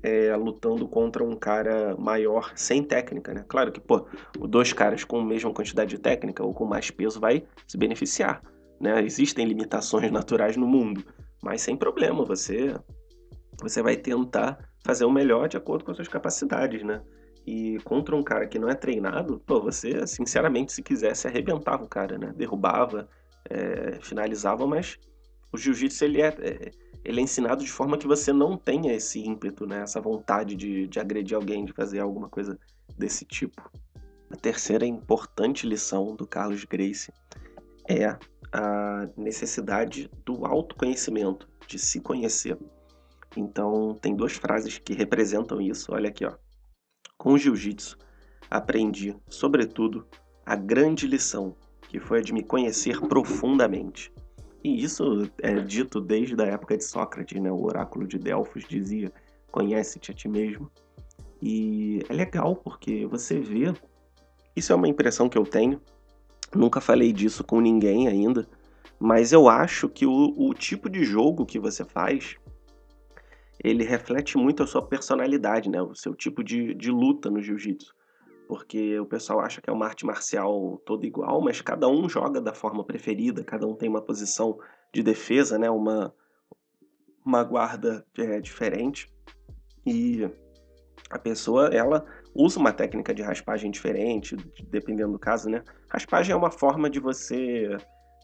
é, 0.02 0.34
lutando 0.37 0.87
contra 0.87 1.25
um 1.25 1.37
cara 1.37 1.96
maior 1.96 2.52
sem 2.54 2.82
técnica, 2.82 3.34
né? 3.34 3.44
Claro 3.48 3.72
que, 3.72 3.80
pô, 3.80 4.06
dois 4.48 4.72
caras 4.72 5.04
com 5.04 5.20
a 5.20 5.25
mesma 5.25 5.52
quantidade 5.52 5.90
de 5.90 5.98
técnica 5.98 6.44
ou 6.44 6.54
com 6.54 6.64
mais 6.64 6.90
peso 6.90 7.20
vai 7.20 7.44
se 7.66 7.76
beneficiar, 7.76 8.42
né? 8.80 9.02
Existem 9.02 9.46
limitações 9.46 10.10
naturais 10.12 10.56
no 10.56 10.66
mundo, 10.66 11.04
mas 11.42 11.62
sem 11.62 11.76
problema, 11.76 12.25
você 12.25 12.75
você 13.60 13.82
vai 13.82 13.96
tentar 13.96 14.56
fazer 14.84 15.04
o 15.04 15.10
melhor 15.10 15.48
de 15.48 15.56
acordo 15.56 15.84
com 15.84 15.90
as 15.90 15.96
suas 15.96 16.08
capacidades, 16.08 16.82
né? 16.84 17.02
E 17.44 17.78
contra 17.82 18.14
um 18.14 18.22
cara 18.22 18.46
que 18.46 18.58
não 18.58 18.68
é 18.68 18.75
treinado, 18.75 19.42
pô, 19.44 19.60
você, 19.60 20.06
sinceramente, 20.06 20.72
se 20.72 20.82
quisesse, 20.82 21.26
arrebentava 21.26 21.82
o 21.82 21.88
cara, 21.88 22.18
né? 22.18 22.32
Derrubava, 22.37 23.08
é, 23.49 23.99
finalizava, 24.00 24.67
mas 24.67 24.99
o 25.52 25.57
jiu-jitsu, 25.57 26.05
ele 26.05 26.21
é, 26.21 26.28
é, 26.28 26.71
ele 27.05 27.21
é 27.21 27.23
ensinado 27.23 27.64
de 27.64 27.71
forma 27.71 27.97
que 27.97 28.07
você 28.07 28.33
não 28.33 28.57
tenha 28.57 28.93
esse 28.93 29.19
ímpeto, 29.21 29.67
né? 29.67 29.83
Essa 29.83 30.00
vontade 30.00 30.55
de, 30.55 30.87
de 30.87 31.00
agredir 31.00 31.37
alguém, 31.37 31.64
de 31.64 31.73
fazer 31.73 32.00
alguma 32.00 32.28
coisa 32.28 32.59
desse 32.97 33.25
tipo. 33.25 33.71
A 34.31 34.37
terceira 34.37 34.85
importante 34.85 35.67
lição 35.67 36.14
do 36.14 36.26
Carlos 36.26 36.64
Gracie 36.64 37.12
é 37.88 38.19
a 38.52 39.09
necessidade 39.17 40.11
do 40.25 40.45
autoconhecimento, 40.45 41.49
de 41.67 41.78
se 41.78 42.00
conhecer. 42.00 42.59
Então, 43.37 43.95
tem 44.00 44.14
duas 44.14 44.33
frases 44.33 44.78
que 44.78 44.93
representam 44.93 45.61
isso. 45.61 45.93
Olha 45.93 46.09
aqui, 46.09 46.25
ó. 46.25 46.35
Com 47.17 47.33
o 47.33 47.38
jiu-jitsu, 47.38 47.97
aprendi, 48.50 49.17
sobretudo, 49.28 50.07
a 50.45 50.55
grande 50.57 51.07
lição, 51.07 51.57
que 51.88 51.99
foi 51.99 52.18
a 52.18 52.23
de 52.23 52.33
me 52.33 52.42
conhecer 52.42 53.00
profundamente. 53.00 54.12
E 54.62 54.83
isso 54.83 55.28
é 55.42 55.54
dito 55.54 56.00
desde 56.00 56.40
a 56.40 56.47
época 56.47 56.76
de 56.76 56.85
Sócrates, 56.85 57.40
né? 57.40 57.50
O 57.50 57.64
oráculo 57.64 58.07
de 58.07 58.18
Delfos 58.18 58.64
dizia: 58.68 59.11
conhece-te 59.50 60.11
a 60.11 60.14
ti 60.14 60.28
mesmo. 60.28 60.71
E 61.40 62.00
é 62.09 62.12
legal 62.12 62.54
porque 62.54 63.07
você 63.07 63.40
vê. 63.40 63.73
Isso 64.54 64.73
é 64.73 64.76
uma 64.76 64.88
impressão 64.88 65.28
que 65.28 65.38
eu 65.38 65.45
tenho. 65.45 65.80
Nunca 66.54 66.80
falei 66.80 67.12
disso 67.12 67.45
com 67.45 67.61
ninguém 67.61 68.09
ainda. 68.09 68.47
Mas 68.99 69.33
eu 69.33 69.49
acho 69.49 69.88
que 69.88 70.04
o, 70.04 70.35
o 70.37 70.52
tipo 70.52 70.90
de 70.90 71.04
jogo 71.04 71.47
que 71.47 71.59
você 71.59 71.85
faz 71.85 72.37
ele 73.62 73.85
reflete 73.85 74.37
muito 74.38 74.62
a 74.62 74.66
sua 74.66 74.83
personalidade, 74.83 75.69
né? 75.69 75.82
O 75.82 75.95
seu 75.95 76.15
tipo 76.15 76.45
de, 76.45 76.75
de 76.75 76.91
luta 76.91 77.28
no 77.30 77.43
jiu-jitsu. 77.43 77.93
Porque 78.49 78.99
o 78.99 79.04
pessoal 79.04 79.41
acha 79.41 79.61
que 79.61 79.69
é 79.69 79.73
uma 79.73 79.84
arte 79.84 80.06
marcial 80.06 80.82
toda 80.87 81.06
igual, 81.06 81.43
mas 81.43 81.61
cada 81.61 81.87
um 81.87 82.08
joga 82.08 82.41
da 82.41 82.54
forma 82.54 82.82
preferida, 82.82 83.45
cada 83.45 83.67
um 83.67 83.76
tem 83.76 83.89
uma 83.89 84.00
posição 84.00 84.58
de 84.93 85.02
defesa, 85.02 85.58
né? 85.58 85.69
Uma, 85.69 86.15
uma 87.25 87.45
guarda 87.45 88.06
é, 88.17 88.41
diferente. 88.41 89.13
E 89.87 90.28
a 91.11 91.19
pessoa, 91.19 91.67
ela 91.69 92.04
usa 92.34 92.58
uma 92.58 92.73
técnica 92.73 93.15
de 93.15 93.21
raspagem 93.23 93.71
diferente, 93.71 94.34
dependendo 94.71 95.13
do 95.13 95.19
caso, 95.19 95.50
né? 95.50 95.63
Raspagem 95.89 96.32
é 96.32 96.37
uma 96.37 96.50
forma 96.50 96.89
de 96.89 97.00
você, 97.00 97.76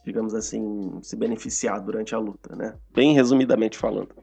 digamos 0.07 0.35
assim, 0.35 0.99
se 1.03 1.17
beneficiar 1.17 1.81
durante 1.83 2.15
a 2.15 2.19
luta, 2.19 2.57
né? 2.57 2.79
Bem 2.95 3.13
resumidamente 3.13 3.77
falando. 3.77 4.15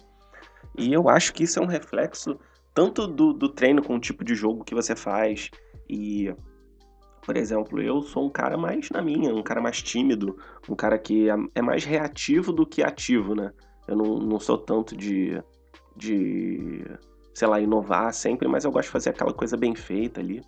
E 0.78 0.92
eu 0.92 1.08
acho 1.10 1.32
que 1.34 1.44
isso 1.44 1.60
é 1.60 1.62
um 1.62 1.68
reflexo 1.68 2.40
tanto 2.74 3.06
do, 3.06 3.34
do 3.34 3.50
treino 3.50 3.84
com 3.84 3.96
o 3.96 4.00
tipo 4.00 4.24
de 4.24 4.34
jogo 4.34 4.64
que 4.64 4.74
você 4.74 4.96
faz. 4.96 5.50
E, 5.92 6.34
por 7.24 7.36
exemplo, 7.36 7.82
eu 7.82 8.02
sou 8.02 8.26
um 8.26 8.30
cara 8.30 8.58
mais 8.58 8.90
na 8.90 9.02
minha, 9.02 9.36
um 9.36 9.44
cara 9.44 9.62
mais 9.62 9.82
tímido, 9.82 10.38
um 10.70 10.76
cara 10.76 10.98
que 10.98 11.30
é, 11.30 11.36
é 11.56 11.62
mais 11.62 11.84
reativo 11.84 12.54
do 12.54 12.66
que 12.66 12.82
ativo, 12.82 13.36
né? 13.36 13.52
Eu 13.88 13.98
não, 13.98 14.18
não 14.18 14.40
sou 14.40 14.58
tanto 14.58 14.96
de, 14.96 15.44
de, 15.96 16.86
sei 17.34 17.48
lá, 17.48 17.60
inovar 17.60 18.14
sempre, 18.14 18.48
mas 18.48 18.64
eu 18.64 18.72
gosto 18.72 18.88
de 18.88 18.94
fazer 18.94 19.10
aquela 19.10 19.34
coisa 19.34 19.58
bem 19.58 19.76
feita 19.76 20.22
ali. 20.22 20.42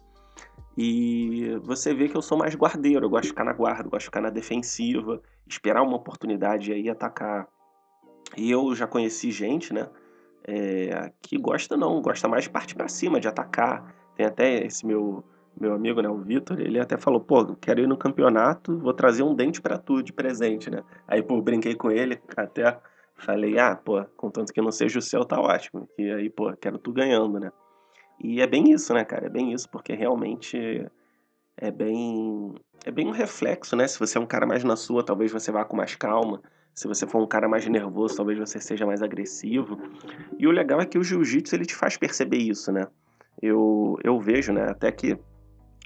E 0.78 1.56
você 1.64 1.94
vê 1.94 2.08
que 2.08 2.16
eu 2.16 2.22
sou 2.22 2.38
mais 2.38 2.56
guardeiro, 2.56 3.06
eu 3.06 3.10
gosto 3.10 3.24
de 3.24 3.30
ficar 3.30 3.44
na 3.44 3.54
guarda, 3.54 3.84
gosto 3.84 4.00
de 4.00 4.06
ficar 4.06 4.22
na 4.22 4.30
defensiva, 4.30 5.22
esperar 5.46 5.84
uma 5.84 5.98
oportunidade 5.98 6.72
e 6.72 6.74
aí 6.74 6.90
atacar. 6.90 7.48
E 8.38 8.50
eu 8.50 8.74
já 8.74 8.88
conheci 8.88 9.30
gente, 9.30 9.74
né? 9.74 9.88
é, 10.46 11.12
que 11.22 11.38
gosta 11.38 11.78
não, 11.78 12.02
gosta 12.02 12.28
mais 12.28 12.44
de 12.44 12.50
partir 12.50 12.76
para 12.76 12.88
cima, 12.88 13.20
de 13.20 13.28
atacar. 13.28 13.96
Tem 14.16 14.26
até 14.26 14.66
esse 14.66 14.86
meu 14.86 15.24
meu 15.60 15.74
amigo, 15.74 16.02
né, 16.02 16.10
o 16.10 16.18
Vitor, 16.18 16.60
ele 16.60 16.80
até 16.80 16.98
falou, 16.98 17.20
pô, 17.20 17.56
quero 17.56 17.82
ir 17.82 17.88
no 17.88 17.98
campeonato, 17.98 18.78
vou 18.80 18.94
trazer 18.94 19.24
um 19.24 19.36
dente 19.36 19.62
para 19.62 19.78
tu 19.78 20.02
de 20.02 20.12
presente, 20.12 20.70
né? 20.70 20.84
Aí, 21.08 21.22
pô, 21.22 21.42
brinquei 21.42 21.76
com 21.76 21.92
ele, 21.92 22.20
até 22.36 22.80
falei, 23.16 23.58
ah, 23.60 23.76
pô, 23.76 24.04
contanto 24.18 24.52
que 24.52 24.62
não 24.62 24.72
seja 24.72 25.00
o 25.00 25.02
seu, 25.02 25.24
tá 25.24 25.40
ótimo. 25.40 25.88
E 25.98 26.12
aí, 26.12 26.30
pô, 26.30 26.52
quero 26.58 26.78
tu 26.78 26.92
ganhando, 26.92 27.40
né? 27.40 27.52
E 28.20 28.42
é 28.42 28.48
bem 28.48 28.72
isso, 28.72 28.94
né, 28.94 29.04
cara? 29.04 29.28
É 29.28 29.30
bem 29.30 29.54
isso, 29.54 29.70
porque 29.70 29.94
realmente 29.94 30.86
é 31.58 31.72
bem 31.72 32.56
é 32.86 32.92
bem 32.92 33.08
um 33.08 33.12
reflexo, 33.12 33.76
né? 33.76 33.88
Se 33.88 33.98
você 34.00 34.18
é 34.18 34.22
um 34.22 34.26
cara 34.26 34.46
mais 34.46 34.64
na 34.64 34.76
sua, 34.76 35.04
talvez 35.04 35.32
você 35.32 35.52
vá 35.52 35.64
com 35.64 35.76
mais 35.76 35.96
calma. 35.96 36.42
Se 36.74 36.88
você 36.88 37.06
for 37.06 37.22
um 37.22 37.28
cara 37.28 37.48
mais 37.48 37.68
nervoso, 37.68 38.18
talvez 38.18 38.38
você 38.38 38.60
seja 38.60 38.86
mais 38.86 39.02
agressivo. 39.02 39.80
E 40.40 40.48
o 40.48 40.52
legal 40.52 40.82
é 40.82 40.86
que 40.86 40.98
o 40.98 41.04
jiu-jitsu 41.04 41.56
ele 41.56 41.66
te 41.66 41.76
faz 41.76 41.98
perceber 41.98 42.38
isso, 42.38 42.72
né? 42.72 42.88
Eu, 43.42 43.98
eu 44.04 44.20
vejo, 44.20 44.52
né? 44.52 44.64
Até 44.70 44.92
que 44.92 45.18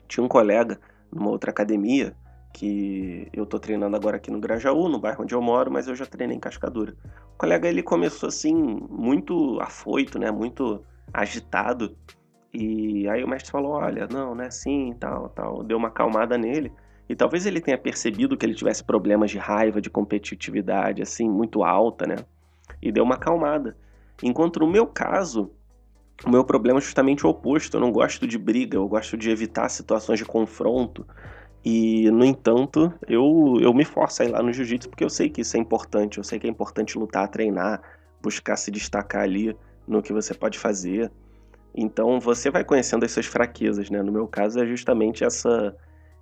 tinha 0.07 0.23
um 0.23 0.27
colega 0.27 0.79
numa 1.11 1.29
outra 1.29 1.51
academia 1.51 2.15
que 2.53 3.27
eu 3.31 3.45
tô 3.45 3.59
treinando 3.59 3.95
agora 3.95 4.17
aqui 4.17 4.31
no 4.31 4.39
Grajaú, 4.39 4.89
no 4.89 4.99
bairro 4.99 5.23
onde 5.23 5.35
eu 5.35 5.41
moro, 5.41 5.71
mas 5.71 5.87
eu 5.87 5.95
já 5.95 6.05
treinei 6.05 6.35
em 6.35 6.39
Cascadura. 6.39 6.95
O 7.35 7.37
colega 7.37 7.67
ele 7.67 7.83
começou 7.83 8.27
assim 8.29 8.55
muito 8.89 9.59
afoito, 9.61 10.17
né? 10.17 10.31
Muito 10.31 10.83
agitado. 11.13 11.95
E 12.51 13.07
aí 13.09 13.23
o 13.23 13.27
mestre 13.27 13.51
falou: 13.51 13.73
"Olha, 13.73 14.07
não, 14.07 14.33
não 14.33 14.43
é 14.43 14.47
assim, 14.47 14.95
tal, 14.99 15.29
tal". 15.29 15.63
Deu 15.63 15.77
uma 15.77 15.89
acalmada 15.89 16.37
nele. 16.37 16.71
E 17.09 17.15
talvez 17.15 17.45
ele 17.45 17.61
tenha 17.61 17.77
percebido 17.77 18.35
que 18.35 18.45
ele 18.45 18.55
tivesse 18.55 18.83
problemas 18.83 19.31
de 19.31 19.37
raiva, 19.37 19.79
de 19.79 19.89
competitividade, 19.89 21.01
assim, 21.01 21.29
muito 21.29 21.63
alta, 21.63 22.05
né? 22.05 22.15
E 22.81 22.91
deu 22.91 23.03
uma 23.03 23.15
acalmada. 23.15 23.77
Enquanto 24.21 24.59
no 24.59 24.67
meu 24.67 24.87
caso, 24.87 25.51
o 26.25 26.29
meu 26.29 26.43
problema 26.43 26.79
é 26.79 26.81
justamente 26.81 27.25
o 27.25 27.29
oposto. 27.29 27.77
Eu 27.77 27.81
não 27.81 27.91
gosto 27.91 28.27
de 28.27 28.37
briga, 28.37 28.77
eu 28.77 28.87
gosto 28.87 29.17
de 29.17 29.29
evitar 29.29 29.69
situações 29.69 30.19
de 30.19 30.25
confronto. 30.25 31.05
E, 31.63 32.09
no 32.11 32.23
entanto, 32.23 32.93
eu, 33.07 33.57
eu 33.61 33.73
me 33.73 33.83
forço 33.83 34.23
a 34.23 34.25
ir 34.25 34.29
lá 34.29 34.41
no 34.41 34.53
jiu-jitsu 34.53 34.89
porque 34.89 35.03
eu 35.03 35.09
sei 35.09 35.29
que 35.29 35.41
isso 35.41 35.57
é 35.57 35.59
importante. 35.59 36.17
Eu 36.17 36.23
sei 36.23 36.39
que 36.39 36.47
é 36.47 36.49
importante 36.49 36.97
lutar, 36.97 37.27
treinar, 37.27 37.81
buscar 38.21 38.55
se 38.55 38.71
destacar 38.71 39.23
ali 39.23 39.55
no 39.87 40.01
que 40.01 40.13
você 40.13 40.33
pode 40.33 40.57
fazer. 40.57 41.11
Então, 41.75 42.19
você 42.19 42.49
vai 42.49 42.63
conhecendo 42.63 43.05
as 43.05 43.11
suas 43.11 43.25
fraquezas, 43.25 43.89
né? 43.89 44.01
No 44.01 44.11
meu 44.11 44.27
caso, 44.27 44.59
é 44.59 44.65
justamente 44.65 45.23
essa 45.23 45.75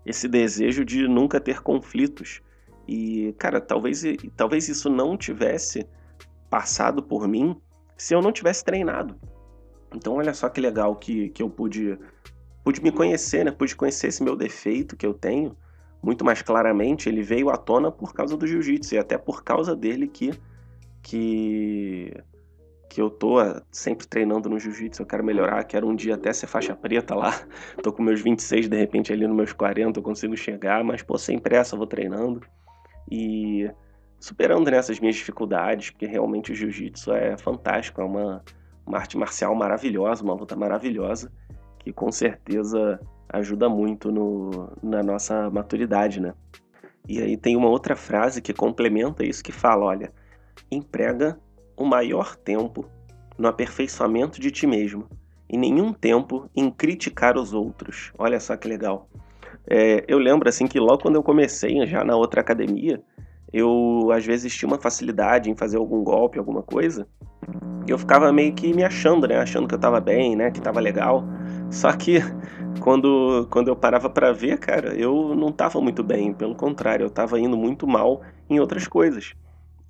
esse 0.06 0.28
desejo 0.28 0.86
de 0.86 1.08
nunca 1.08 1.40
ter 1.40 1.62
conflitos. 1.62 2.42
E, 2.88 3.34
cara, 3.40 3.60
talvez, 3.60 4.04
talvez 4.36 4.70
isso 4.70 4.90
não 4.90 5.18
tivesse 5.18 5.88
passado 6.50 7.02
por 7.02 7.28
mim 7.28 7.60
se 7.98 8.14
eu 8.14 8.22
não 8.22 8.32
tivesse 8.32 8.64
treinado. 8.64 9.20
Então, 9.96 10.16
olha 10.16 10.34
só 10.34 10.50
que 10.50 10.62
legal 10.62 10.96
que, 10.96 11.30
que 11.30 11.42
eu 11.42 11.50
pude, 11.50 11.98
pude 12.64 12.82
me 12.82 12.92
conhecer, 12.92 13.46
né? 13.46 13.52
Pude 13.52 13.76
conhecer 13.76 14.08
esse 14.08 14.24
meu 14.24 14.36
defeito 14.36 14.96
que 14.96 15.06
eu 15.06 15.14
tenho 15.14 15.56
muito 16.02 16.24
mais 16.24 16.42
claramente. 16.42 17.10
Ele 17.10 17.22
veio 17.22 17.50
à 17.50 17.58
tona 17.58 17.92
por 17.92 18.14
causa 18.14 18.38
do 18.38 18.46
jiu-jitsu 18.46 18.96
e 18.96 18.98
até 18.98 19.18
por 19.18 19.44
causa 19.44 19.76
dele 19.76 20.08
que, 20.08 20.34
que 21.02 22.14
que 22.96 23.02
eu 23.02 23.10
tô 23.10 23.40
ah, 23.40 23.62
sempre 23.70 24.08
treinando 24.08 24.48
no 24.48 24.58
jiu-jitsu, 24.58 25.02
eu 25.02 25.06
quero 25.06 25.22
melhorar, 25.22 25.62
quero 25.66 25.86
um 25.86 25.94
dia 25.94 26.16
até 26.16 26.32
ser 26.32 26.48
faixa 26.48 26.74
preta 26.74 27.14
lá. 27.14 27.32
Tô 27.84 27.92
com 27.92 28.02
meus 28.02 28.22
26, 28.22 28.70
de 28.70 28.78
repente 28.78 29.12
ali 29.12 29.28
nos 29.28 29.36
meus 29.36 29.52
40 29.52 30.00
eu 30.00 30.04
consigo 30.04 30.38
chegar, 30.38 30.82
mas 30.82 31.02
pô, 31.02 31.18
sem 31.18 31.38
pressa 31.38 31.76
eu 31.76 31.78
vou 31.78 31.88
treinando. 31.88 32.40
E 33.12 33.70
superando 34.18 34.72
nessas 34.72 34.98
minhas 34.98 35.18
dificuldades, 35.18 35.90
porque 35.90 36.06
realmente 36.06 36.54
o 36.54 36.56
jiu-jitsu 36.56 37.12
é 37.12 37.38
fantástico, 37.38 38.00
é 38.00 38.06
uma, 38.06 38.42
uma 38.86 38.98
arte 38.98 39.18
marcial 39.18 39.56
maravilhosa, 39.56 40.24
uma 40.24 40.34
luta 40.34 40.56
maravilhosa, 40.56 41.32
que 41.80 41.92
com 41.92 42.12
certeza 42.12 43.00
ajuda 43.30 43.68
muito 43.68 44.12
no, 44.12 44.72
na 44.82 45.02
nossa 45.02 45.50
maturidade, 45.50 46.20
né? 46.20 46.34
E 47.08 47.22
aí 47.22 47.38
tem 47.38 47.56
uma 47.56 47.70
outra 47.70 47.96
frase 47.96 48.42
que 48.42 48.54
complementa 48.54 49.24
isso 49.26 49.44
que 49.44 49.52
fala, 49.52 49.86
olha, 49.86 50.12
emprega 50.72 51.40
o 51.78 51.86
maior 51.86 52.36
tempo 52.36 52.86
no 53.38 53.48
aperfeiçoamento 53.48 54.40
de 54.40 54.50
ti 54.50 54.66
mesmo 54.66 55.08
e 55.50 55.58
nenhum 55.58 55.94
tempo 55.94 56.50
em 56.56 56.72
criticar 56.72 57.38
os 57.38 57.54
outros. 57.54 58.12
Olha 58.18 58.40
só 58.40 58.56
que 58.56 58.68
legal. 58.68 59.08
É, 59.68 60.04
eu 60.08 60.18
lembro 60.18 60.48
assim 60.48 60.68
que 60.68 60.80
logo 60.80 61.04
quando 61.04 61.16
eu 61.16 61.24
comecei 61.24 61.86
já 61.86 62.04
na 62.04 62.16
outra 62.16 62.42
academia, 62.42 63.02
eu 63.56 64.12
às 64.12 64.26
vezes 64.26 64.54
tinha 64.54 64.68
uma 64.68 64.78
facilidade 64.78 65.50
em 65.50 65.56
fazer 65.56 65.78
algum 65.78 66.04
golpe, 66.04 66.38
alguma 66.38 66.62
coisa, 66.62 67.08
e 67.88 67.92
eu 67.92 67.98
ficava 67.98 68.32
meio 68.34 68.54
que 68.54 68.74
me 68.74 68.84
achando, 68.84 69.28
né, 69.28 69.38
achando 69.38 69.68
que 69.68 69.76
eu 69.76 69.80
tava 69.80 70.02
bem, 70.02 70.36
né, 70.36 70.52
que 70.52 70.60
tava 70.60 70.80
legal. 70.80 71.24
Só 71.72 71.92
que 71.94 72.20
quando, 72.82 73.48
quando 73.50 73.70
eu 73.70 73.76
parava 73.76 74.10
para 74.10 74.34
ver, 74.34 74.58
cara, 74.60 74.94
eu 74.96 75.34
não 75.36 75.52
tava 75.52 75.80
muito 75.80 76.04
bem, 76.04 76.34
pelo 76.34 76.56
contrário, 76.56 77.06
eu 77.06 77.10
tava 77.10 77.40
indo 77.40 77.56
muito 77.56 77.88
mal 77.88 78.22
em 78.50 78.60
outras 78.60 78.88
coisas. 78.88 79.34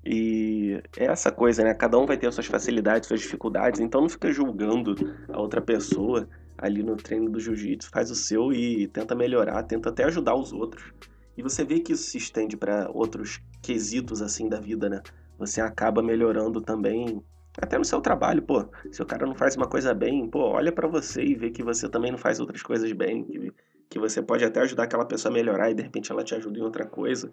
E 0.04 0.80
é 0.96 1.06
essa 1.06 1.32
coisa, 1.32 1.64
né? 1.64 1.74
Cada 1.74 1.98
um 1.98 2.06
vai 2.06 2.16
ter 2.16 2.32
suas 2.32 2.46
facilidades, 2.46 3.08
suas 3.08 3.20
dificuldades, 3.20 3.80
então 3.80 4.02
não 4.02 4.08
fica 4.08 4.30
julgando 4.30 4.94
a 5.28 5.40
outra 5.40 5.60
pessoa 5.60 6.28
ali 6.56 6.82
no 6.84 6.94
treino 6.94 7.28
do 7.28 7.40
jiu-jitsu, 7.40 7.90
faz 7.90 8.10
o 8.10 8.14
seu 8.14 8.52
e 8.52 8.86
tenta 8.86 9.16
melhorar, 9.16 9.62
tenta 9.64 9.88
até 9.88 10.04
ajudar 10.04 10.36
os 10.36 10.52
outros. 10.52 10.92
E 11.36 11.42
você 11.42 11.64
vê 11.64 11.80
que 11.80 11.92
isso 11.92 12.04
se 12.04 12.18
estende 12.18 12.56
para 12.56 12.90
outros 12.90 13.40
quesitos 13.62 14.22
assim 14.22 14.48
da 14.48 14.58
vida, 14.58 14.88
né? 14.88 15.02
Você 15.38 15.60
acaba 15.60 16.02
melhorando 16.02 16.60
também 16.60 17.22
até 17.60 17.76
no 17.76 17.84
seu 17.84 18.00
trabalho, 18.00 18.42
pô. 18.42 18.66
Se 18.90 19.02
o 19.02 19.06
cara 19.06 19.26
não 19.26 19.34
faz 19.34 19.56
uma 19.56 19.68
coisa 19.68 19.92
bem, 19.94 20.28
pô, 20.28 20.40
olha 20.40 20.72
para 20.72 20.88
você 20.88 21.22
e 21.22 21.34
vê 21.34 21.50
que 21.50 21.62
você 21.62 21.88
também 21.88 22.10
não 22.10 22.18
faz 22.18 22.40
outras 22.40 22.62
coisas 22.62 22.90
bem, 22.92 23.24
que, 23.24 23.52
que 23.90 23.98
você 23.98 24.22
pode 24.22 24.44
até 24.44 24.60
ajudar 24.60 24.84
aquela 24.84 25.04
pessoa 25.04 25.30
a 25.32 25.34
melhorar 25.34 25.70
e 25.70 25.74
de 25.74 25.82
repente 25.82 26.10
ela 26.10 26.24
te 26.24 26.34
ajuda 26.34 26.58
em 26.58 26.62
outra 26.62 26.86
coisa. 26.86 27.32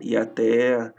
E 0.00 0.16
até 0.16 0.92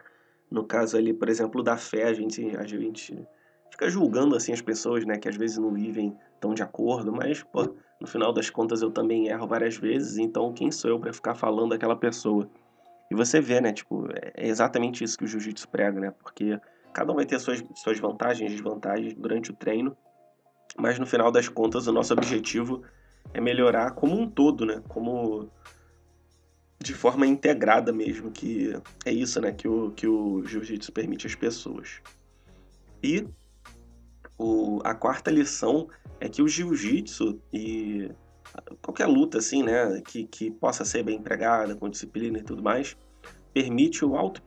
no 0.49 0.63
caso 0.63 0.97
ali, 0.97 1.13
por 1.13 1.29
exemplo, 1.29 1.61
da 1.61 1.77
fé, 1.77 2.03
a 2.05 2.13
gente, 2.13 2.55
a 2.55 2.65
gente 2.65 3.27
fica 3.71 3.89
julgando 3.89 4.35
assim 4.35 4.53
as 4.53 4.61
pessoas, 4.61 5.05
né, 5.05 5.17
que 5.17 5.27
às 5.27 5.35
vezes 5.35 5.57
não 5.57 5.73
vivem 5.73 6.15
tão 6.39 6.53
de 6.53 6.63
acordo, 6.63 7.11
mas 7.11 7.43
pô, 7.43 7.75
no 7.99 8.08
final 8.08 8.34
das 8.34 8.49
contas 8.49 8.81
eu 8.81 8.91
também 8.91 9.27
erro 9.27 9.47
várias 9.47 9.77
vezes, 9.77 10.17
então 10.17 10.53
quem 10.53 10.71
sou 10.71 10.89
eu 10.89 10.99
para 10.99 11.13
ficar 11.13 11.36
falando 11.36 11.69
daquela 11.69 11.95
pessoa? 11.95 12.49
E 13.10 13.15
você 13.15 13.39
vê, 13.39 13.62
né, 13.62 13.71
tipo, 13.71 14.08
é 14.12 14.47
exatamente 14.47 15.03
isso 15.03 15.17
que 15.17 15.23
o 15.23 15.27
jiu-jitsu 15.27 15.67
prega, 15.69 15.99
né? 15.99 16.12
Porque 16.12 16.60
cada 16.93 17.12
um 17.12 17.15
vai 17.15 17.25
ter 17.25 17.39
suas, 17.39 17.63
suas 17.75 17.99
vantagens 17.99 18.51
e 18.51 18.55
desvantagens 18.55 19.13
durante 19.13 19.51
o 19.51 19.55
treino, 19.55 19.95
mas 20.77 20.97
no 20.99 21.05
final 21.05 21.31
das 21.31 21.47
contas 21.47 21.88
o 21.88 21.91
nosso 21.91 22.13
objetivo 22.13 22.84
é 23.34 23.39
melhorar 23.39 23.91
como 23.91 24.19
um 24.19 24.29
todo, 24.29 24.65
né? 24.65 24.81
Como 24.88 25.49
de 26.79 26.93
forma 26.93 27.25
integrada 27.25 27.91
mesmo, 27.91 28.29
que 28.31 28.73
é 29.05 29.12
isso, 29.12 29.41
né, 29.41 29.51
que 29.51 29.67
o, 29.67 29.91
que 29.91 30.08
o 30.08 30.43
jiu-jitsu 30.45 30.91
permite 30.91 31.25
às 31.25 31.34
pessoas. 31.34 32.01
E 33.01 33.25
o, 34.37 34.79
a 34.83 34.93
quarta 34.93 35.31
lição 35.31 35.87
é 36.19 36.29
que 36.29 36.41
o 36.41 36.47
jiu-jitsu 36.47 37.39
e 37.53 38.11
qualquer 38.81 39.07
luta 39.07 39.37
assim, 39.37 39.63
né, 39.63 40.01
que, 40.01 40.25
que 40.25 40.51
possa 40.51 40.85
ser 40.85 41.03
bem 41.03 41.17
empregada, 41.17 41.75
com 41.75 41.89
disciplina 41.89 42.39
e 42.39 42.43
tudo 42.43 42.63
mais, 42.63 42.95
permite 43.53 44.03
o, 44.05 44.15
auto, 44.15 44.41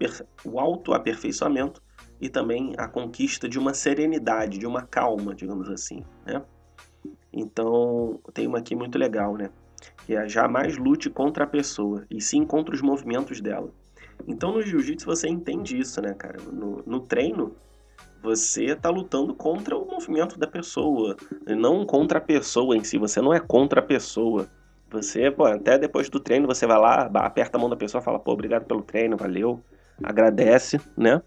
o 0.44 0.58
autoaperfeiçoamento 0.58 1.82
e 2.20 2.28
também 2.28 2.74
a 2.76 2.88
conquista 2.88 3.48
de 3.48 3.58
uma 3.58 3.74
serenidade, 3.74 4.58
de 4.58 4.66
uma 4.66 4.82
calma, 4.82 5.34
digamos 5.34 5.70
assim, 5.70 6.02
né? 6.26 6.42
Então, 7.32 8.18
tem 8.32 8.46
uma 8.46 8.58
aqui 8.58 8.74
muito 8.74 8.98
legal, 8.98 9.36
né? 9.36 9.50
que 10.06 10.14
é 10.14 10.28
jamais 10.28 10.76
lute 10.76 11.10
contra 11.10 11.44
a 11.44 11.46
pessoa, 11.46 12.04
e 12.10 12.20
sim 12.20 12.44
contra 12.44 12.74
os 12.74 12.80
movimentos 12.80 13.40
dela. 13.40 13.70
Então 14.26 14.52
no 14.52 14.62
jiu-jitsu 14.62 15.06
você 15.06 15.28
entende 15.28 15.78
isso, 15.78 16.00
né, 16.00 16.14
cara? 16.14 16.40
No, 16.42 16.82
no 16.86 17.00
treino, 17.00 17.54
você 18.22 18.66
está 18.66 18.90
lutando 18.90 19.34
contra 19.34 19.76
o 19.76 19.86
movimento 19.86 20.38
da 20.38 20.46
pessoa, 20.46 21.16
não 21.46 21.84
contra 21.86 22.18
a 22.18 22.20
pessoa 22.20 22.76
em 22.76 22.84
si, 22.84 22.98
você 22.98 23.20
não 23.20 23.32
é 23.32 23.40
contra 23.40 23.80
a 23.80 23.82
pessoa. 23.82 24.48
Você, 24.90 25.30
pô, 25.30 25.44
até 25.44 25.78
depois 25.78 26.08
do 26.08 26.18
treino, 26.18 26.46
você 26.46 26.66
vai 26.66 26.78
lá, 26.78 27.10
aperta 27.14 27.58
a 27.58 27.60
mão 27.60 27.68
da 27.68 27.76
pessoa, 27.76 28.02
fala, 28.02 28.18
pô, 28.18 28.32
obrigado 28.32 28.64
pelo 28.64 28.82
treino, 28.82 29.16
valeu, 29.16 29.62
agradece, 30.02 30.80
né? 30.96 31.20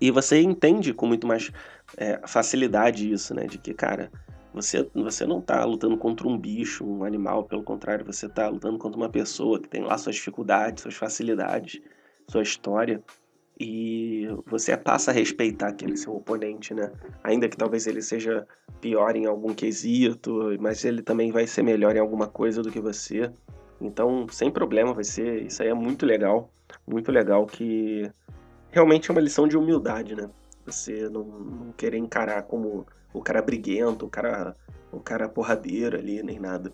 E 0.00 0.10
você 0.12 0.40
entende 0.40 0.94
com 0.94 1.06
muito 1.06 1.26
mais 1.26 1.50
é, 1.96 2.20
facilidade 2.26 3.10
isso, 3.10 3.34
né? 3.34 3.46
De 3.46 3.58
que, 3.58 3.74
cara, 3.74 4.10
você, 4.54 4.88
você 4.94 5.26
não 5.26 5.40
está 5.40 5.64
lutando 5.64 5.96
contra 5.96 6.26
um 6.26 6.38
bicho, 6.38 6.84
um 6.84 7.04
animal, 7.04 7.44
pelo 7.44 7.62
contrário, 7.62 8.04
você 8.04 8.26
está 8.26 8.48
lutando 8.48 8.78
contra 8.78 8.96
uma 8.96 9.08
pessoa 9.08 9.60
que 9.60 9.68
tem 9.68 9.82
lá 9.82 9.98
suas 9.98 10.16
dificuldades, 10.16 10.82
suas 10.82 10.94
facilidades, 10.94 11.80
sua 12.28 12.42
história. 12.42 13.02
E 13.60 14.28
você 14.46 14.76
passa 14.76 15.10
a 15.10 15.14
respeitar 15.14 15.68
aquele 15.68 15.96
seu 15.96 16.14
oponente, 16.14 16.72
né? 16.72 16.92
Ainda 17.24 17.48
que 17.48 17.56
talvez 17.56 17.86
ele 17.86 18.00
seja 18.00 18.46
pior 18.80 19.16
em 19.16 19.26
algum 19.26 19.52
quesito, 19.52 20.56
mas 20.60 20.84
ele 20.84 21.02
também 21.02 21.32
vai 21.32 21.46
ser 21.46 21.62
melhor 21.62 21.96
em 21.96 21.98
alguma 21.98 22.28
coisa 22.28 22.62
do 22.62 22.70
que 22.70 22.80
você. 22.80 23.32
Então, 23.80 24.26
sem 24.30 24.50
problema, 24.50 24.92
vai 24.92 25.04
ser. 25.04 25.42
Isso 25.42 25.62
aí 25.62 25.68
é 25.68 25.74
muito 25.74 26.06
legal. 26.06 26.50
Muito 26.86 27.10
legal 27.10 27.46
que 27.46 28.10
realmente 28.70 29.10
é 29.10 29.12
uma 29.12 29.20
lição 29.20 29.48
de 29.48 29.56
humildade, 29.56 30.14
né? 30.14 30.30
Você 30.64 31.08
não, 31.08 31.24
não 31.24 31.72
querer 31.72 31.98
encarar 31.98 32.42
como 32.42 32.86
o 33.12 33.22
cara 33.22 33.42
briguento, 33.42 34.06
o 34.06 34.08
cara, 34.08 34.56
o 34.92 35.00
cara 35.00 35.28
porradeiro 35.28 35.96
ali, 35.96 36.22
nem 36.22 36.38
nada. 36.38 36.70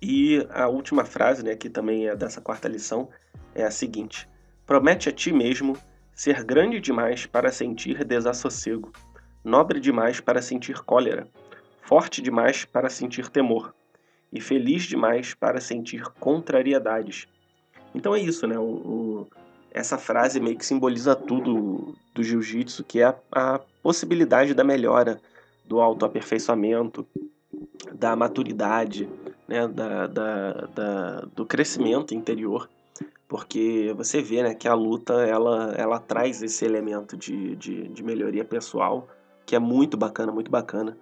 E 0.00 0.46
a 0.50 0.68
última 0.68 1.04
frase, 1.04 1.42
né, 1.42 1.56
que 1.56 1.68
também 1.68 2.08
é 2.08 2.16
dessa 2.16 2.40
quarta 2.40 2.68
lição, 2.68 3.08
é 3.54 3.64
a 3.64 3.70
seguinte: 3.70 4.28
Promete 4.66 5.08
a 5.08 5.12
ti 5.12 5.32
mesmo 5.32 5.76
ser 6.14 6.42
grande 6.42 6.80
demais 6.80 7.26
para 7.26 7.52
sentir 7.52 8.04
desassossego, 8.04 8.92
nobre 9.42 9.78
demais 9.78 10.20
para 10.20 10.40
sentir 10.40 10.82
cólera, 10.84 11.28
forte 11.82 12.22
demais 12.22 12.64
para 12.64 12.88
sentir 12.88 13.28
temor 13.28 13.74
e 14.32 14.40
feliz 14.40 14.84
demais 14.84 15.34
para 15.34 15.60
sentir 15.60 16.02
contrariedades. 16.18 17.26
Então 17.94 18.14
é 18.14 18.20
isso, 18.20 18.46
né? 18.46 18.58
O, 18.58 18.62
o, 18.62 19.28
essa 19.70 19.98
frase 19.98 20.40
meio 20.40 20.56
que 20.56 20.64
simboliza 20.64 21.14
tudo 21.14 21.94
do 22.14 22.22
jiu-jitsu, 22.22 22.84
que 22.84 23.00
é 23.00 23.04
a, 23.04 23.16
a 23.32 23.60
possibilidade 23.82 24.54
da 24.54 24.64
melhora, 24.64 25.20
do 25.64 25.80
autoaperfeiçoamento, 25.80 27.06
da 27.92 28.16
maturidade, 28.16 29.08
né, 29.46 29.68
da, 29.68 30.06
da, 30.06 30.52
da, 30.74 31.20
do 31.34 31.44
crescimento 31.44 32.14
interior, 32.14 32.68
porque 33.34 33.92
você 33.96 34.22
vê 34.22 34.44
né, 34.44 34.54
que 34.54 34.68
a 34.68 34.74
luta 34.74 35.14
ela, 35.26 35.74
ela 35.76 35.98
traz 35.98 36.40
esse 36.40 36.64
elemento 36.64 37.16
de, 37.16 37.56
de, 37.56 37.88
de 37.88 38.04
melhoria 38.04 38.44
pessoal, 38.44 39.08
que 39.44 39.56
é 39.56 39.58
muito 39.58 39.96
bacana, 39.96 40.30
muito 40.30 40.48
bacana, 40.48 40.96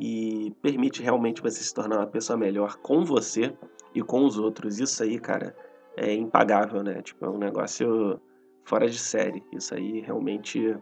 e 0.00 0.54
permite 0.62 1.02
realmente 1.02 1.42
você 1.42 1.60
se 1.60 1.74
tornar 1.74 1.96
uma 1.96 2.06
pessoa 2.06 2.36
melhor 2.36 2.76
com 2.76 3.04
você 3.04 3.52
e 3.92 4.00
com 4.00 4.24
os 4.24 4.38
outros. 4.38 4.78
Isso 4.78 5.02
aí, 5.02 5.18
cara, 5.18 5.56
é 5.96 6.14
impagável, 6.14 6.84
né? 6.84 7.02
Tipo, 7.02 7.24
é 7.24 7.28
um 7.28 7.36
negócio 7.36 8.20
fora 8.62 8.88
de 8.88 9.00
série. 9.00 9.42
Isso 9.52 9.74
aí 9.74 10.02
realmente 10.02 10.76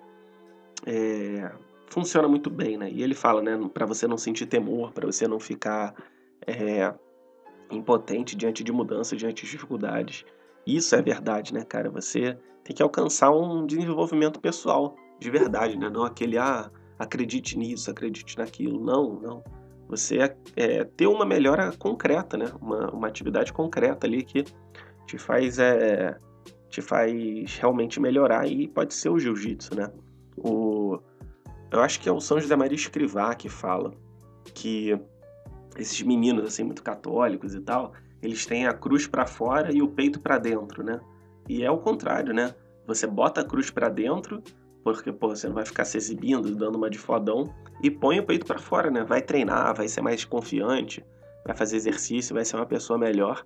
é, 0.85 1.51
funciona 1.87 2.29
muito 2.29 2.51
bem, 2.51 2.77
né? 2.77 2.91
E 2.91 3.03
ele 3.03 3.15
fala, 3.15 3.41
né, 3.41 3.59
para 3.73 3.87
você 3.87 4.07
não 4.07 4.19
sentir 4.19 4.45
temor, 4.45 4.93
para 4.93 5.07
você 5.07 5.27
não 5.27 5.41
ficar 5.41 5.95
é, 6.47 6.93
impotente 7.71 8.37
diante 8.37 8.63
de 8.63 8.71
mudanças, 8.71 9.19
diante 9.19 9.47
de 9.47 9.51
dificuldades. 9.51 10.27
Isso 10.67 10.95
é 10.95 11.03
verdade, 11.03 11.55
né, 11.55 11.65
cara? 11.65 11.91
Você 11.91 12.39
tem 12.65 12.75
que 12.75 12.83
alcançar 12.83 13.31
um 13.31 13.67
desenvolvimento 13.67 14.41
pessoal 14.41 14.95
de 15.19 15.31
verdade, 15.31 15.77
né? 15.77 15.89
Não 15.89 16.05
aquele, 16.05 16.39
ah, 16.39 16.71
acredite 16.99 17.59
nisso, 17.59 17.91
acredite 17.91 18.39
naquilo. 18.39 18.83
Não, 18.83 19.15
não. 19.21 19.45
Você 19.89 20.19
é, 20.19 20.37
é 20.57 20.85
ter 20.85 21.07
uma 21.07 21.25
melhora 21.25 21.73
concreta, 21.79 22.37
né? 22.37 22.47
Uma, 22.61 22.91
uma 22.91 23.09
atividade 23.09 23.53
concreta 23.53 24.07
ali 24.07 24.23
que 24.23 24.45
te 25.07 25.19
faz 25.19 25.59
é, 25.59 26.17
te 26.69 26.81
faz 26.81 27.57
realmente 27.59 28.01
melhorar 28.01 28.47
e 28.47 28.69
pode 28.69 28.95
ser 28.95 29.09
o 29.09 29.19
jiu-jitsu, 29.19 29.75
né? 29.75 29.91
O, 30.37 30.99
eu 31.71 31.81
acho 31.81 32.01
que 32.01 32.09
é 32.09 32.13
o 32.13 32.21
São 32.21 32.41
José 32.41 32.55
Maria 32.55 32.77
Escrivá 32.77 33.35
que 33.35 33.49
fala 33.49 33.93
que 34.55 34.97
esses 35.77 36.01
meninos 36.03 36.47
assim 36.47 36.63
muito 36.63 36.83
católicos 36.83 37.55
e 37.55 37.61
tal, 37.61 37.93
eles 38.23 38.47
têm 38.47 38.67
a 38.67 38.73
cruz 38.73 39.07
para 39.07 39.27
fora 39.27 39.73
e 39.73 39.83
o 39.83 39.89
peito 39.89 40.21
para 40.21 40.39
dentro, 40.39 40.83
né? 40.83 41.01
E 41.49 41.65
é 41.65 41.71
o 41.71 41.79
contrário, 41.79 42.33
né? 42.35 42.55
Você 42.87 43.07
bota 43.07 43.41
a 43.41 43.45
cruz 43.45 43.71
para 43.71 43.89
dentro, 43.89 44.43
porque 44.83 45.13
pô, 45.13 45.29
você 45.29 45.47
não 45.47 45.55
vai 45.55 45.65
ficar 45.65 45.85
se 45.85 45.97
exibindo, 45.97 46.55
dando 46.55 46.77
uma 46.77 46.91
de 46.91 46.99
fodão, 46.99 47.53
e 47.83 47.91
põe 47.91 48.21
o 48.21 48.27
peito 48.27 48.47
para 48.47 48.59
fora, 48.59 48.91
né? 48.91 49.05
Vai 49.05 49.23
treinar, 49.23 49.75
vai 49.75 49.89
ser 49.89 50.01
mais 50.01 50.25
confiante, 50.25 51.05
vai 51.47 51.57
fazer 51.57 51.77
exercício, 51.77 52.35
vai 52.35 52.45
ser 52.45 52.57
uma 52.57 52.67
pessoa 52.67 52.99
melhor. 52.99 53.43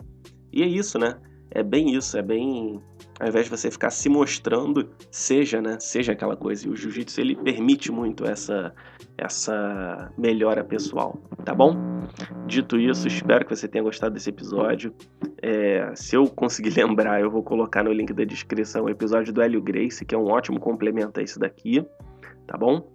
E 0.52 0.62
é 0.62 0.66
isso, 0.66 0.98
né? 0.98 1.16
É 1.50 1.62
bem 1.62 1.94
isso, 1.94 2.16
é 2.16 2.22
bem 2.22 2.82
ao 3.20 3.28
invés 3.28 3.44
de 3.46 3.50
você 3.50 3.70
ficar 3.70 3.90
se 3.90 4.08
mostrando, 4.08 4.90
seja, 5.10 5.60
né? 5.60 5.78
Seja 5.78 6.12
aquela 6.12 6.36
coisa. 6.36 6.66
E 6.66 6.70
o 6.70 6.76
jiu-jitsu 6.76 7.20
ele 7.20 7.36
permite 7.36 7.92
muito 7.92 8.24
essa 8.24 8.74
essa 9.16 10.12
melhora 10.18 10.64
pessoal, 10.64 11.16
tá 11.44 11.54
bom? 11.54 11.76
Dito 12.46 12.76
isso, 12.76 13.06
espero 13.06 13.44
que 13.44 13.54
você 13.54 13.68
tenha 13.68 13.84
gostado 13.84 14.14
desse 14.14 14.28
episódio. 14.28 14.92
É, 15.40 15.92
se 15.94 16.16
eu 16.16 16.26
conseguir 16.26 16.70
lembrar, 16.76 17.20
eu 17.20 17.30
vou 17.30 17.42
colocar 17.42 17.84
no 17.84 17.92
link 17.92 18.12
da 18.12 18.24
descrição 18.24 18.84
o 18.84 18.90
episódio 18.90 19.32
do 19.32 19.40
Hélio 19.40 19.62
Grace, 19.62 20.04
que 20.04 20.14
é 20.14 20.18
um 20.18 20.26
ótimo 20.26 20.58
complemento 20.58 21.20
a 21.20 21.22
isso 21.22 21.38
daqui, 21.38 21.86
tá 22.46 22.58
bom? 22.58 22.90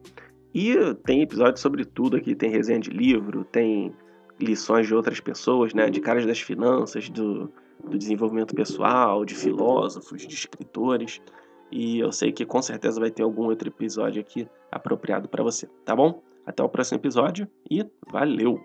E 0.53 0.75
tem 1.05 1.21
episódio 1.21 1.61
sobre 1.61 1.85
tudo 1.85 2.17
aqui, 2.17 2.35
tem 2.35 2.49
resenha 2.49 2.79
de 2.79 2.89
livro, 2.89 3.45
tem 3.45 3.93
lições 4.41 4.87
de 4.87 4.93
outras 4.93 5.21
pessoas, 5.21 5.73
né? 5.73 5.89
De 5.89 6.01
caras 6.01 6.25
das 6.25 6.41
finanças, 6.41 7.09
do, 7.09 7.49
do 7.83 7.97
desenvolvimento 7.97 8.55
pessoal, 8.55 9.25
de 9.25 9.35
filósofos, 9.35 10.25
de 10.25 10.33
escritores. 10.33 11.21
E 11.71 11.99
eu 11.99 12.11
sei 12.11 12.31
que 12.31 12.45
com 12.45 12.61
certeza 12.61 12.99
vai 12.99 13.11
ter 13.11 13.23
algum 13.23 13.45
outro 13.45 13.69
episódio 13.69 14.21
aqui 14.21 14.47
apropriado 14.71 15.27
para 15.29 15.43
você, 15.43 15.67
tá 15.85 15.95
bom? 15.95 16.23
Até 16.45 16.63
o 16.63 16.69
próximo 16.69 16.97
episódio 16.97 17.47
e 17.69 17.85
valeu! 18.11 18.59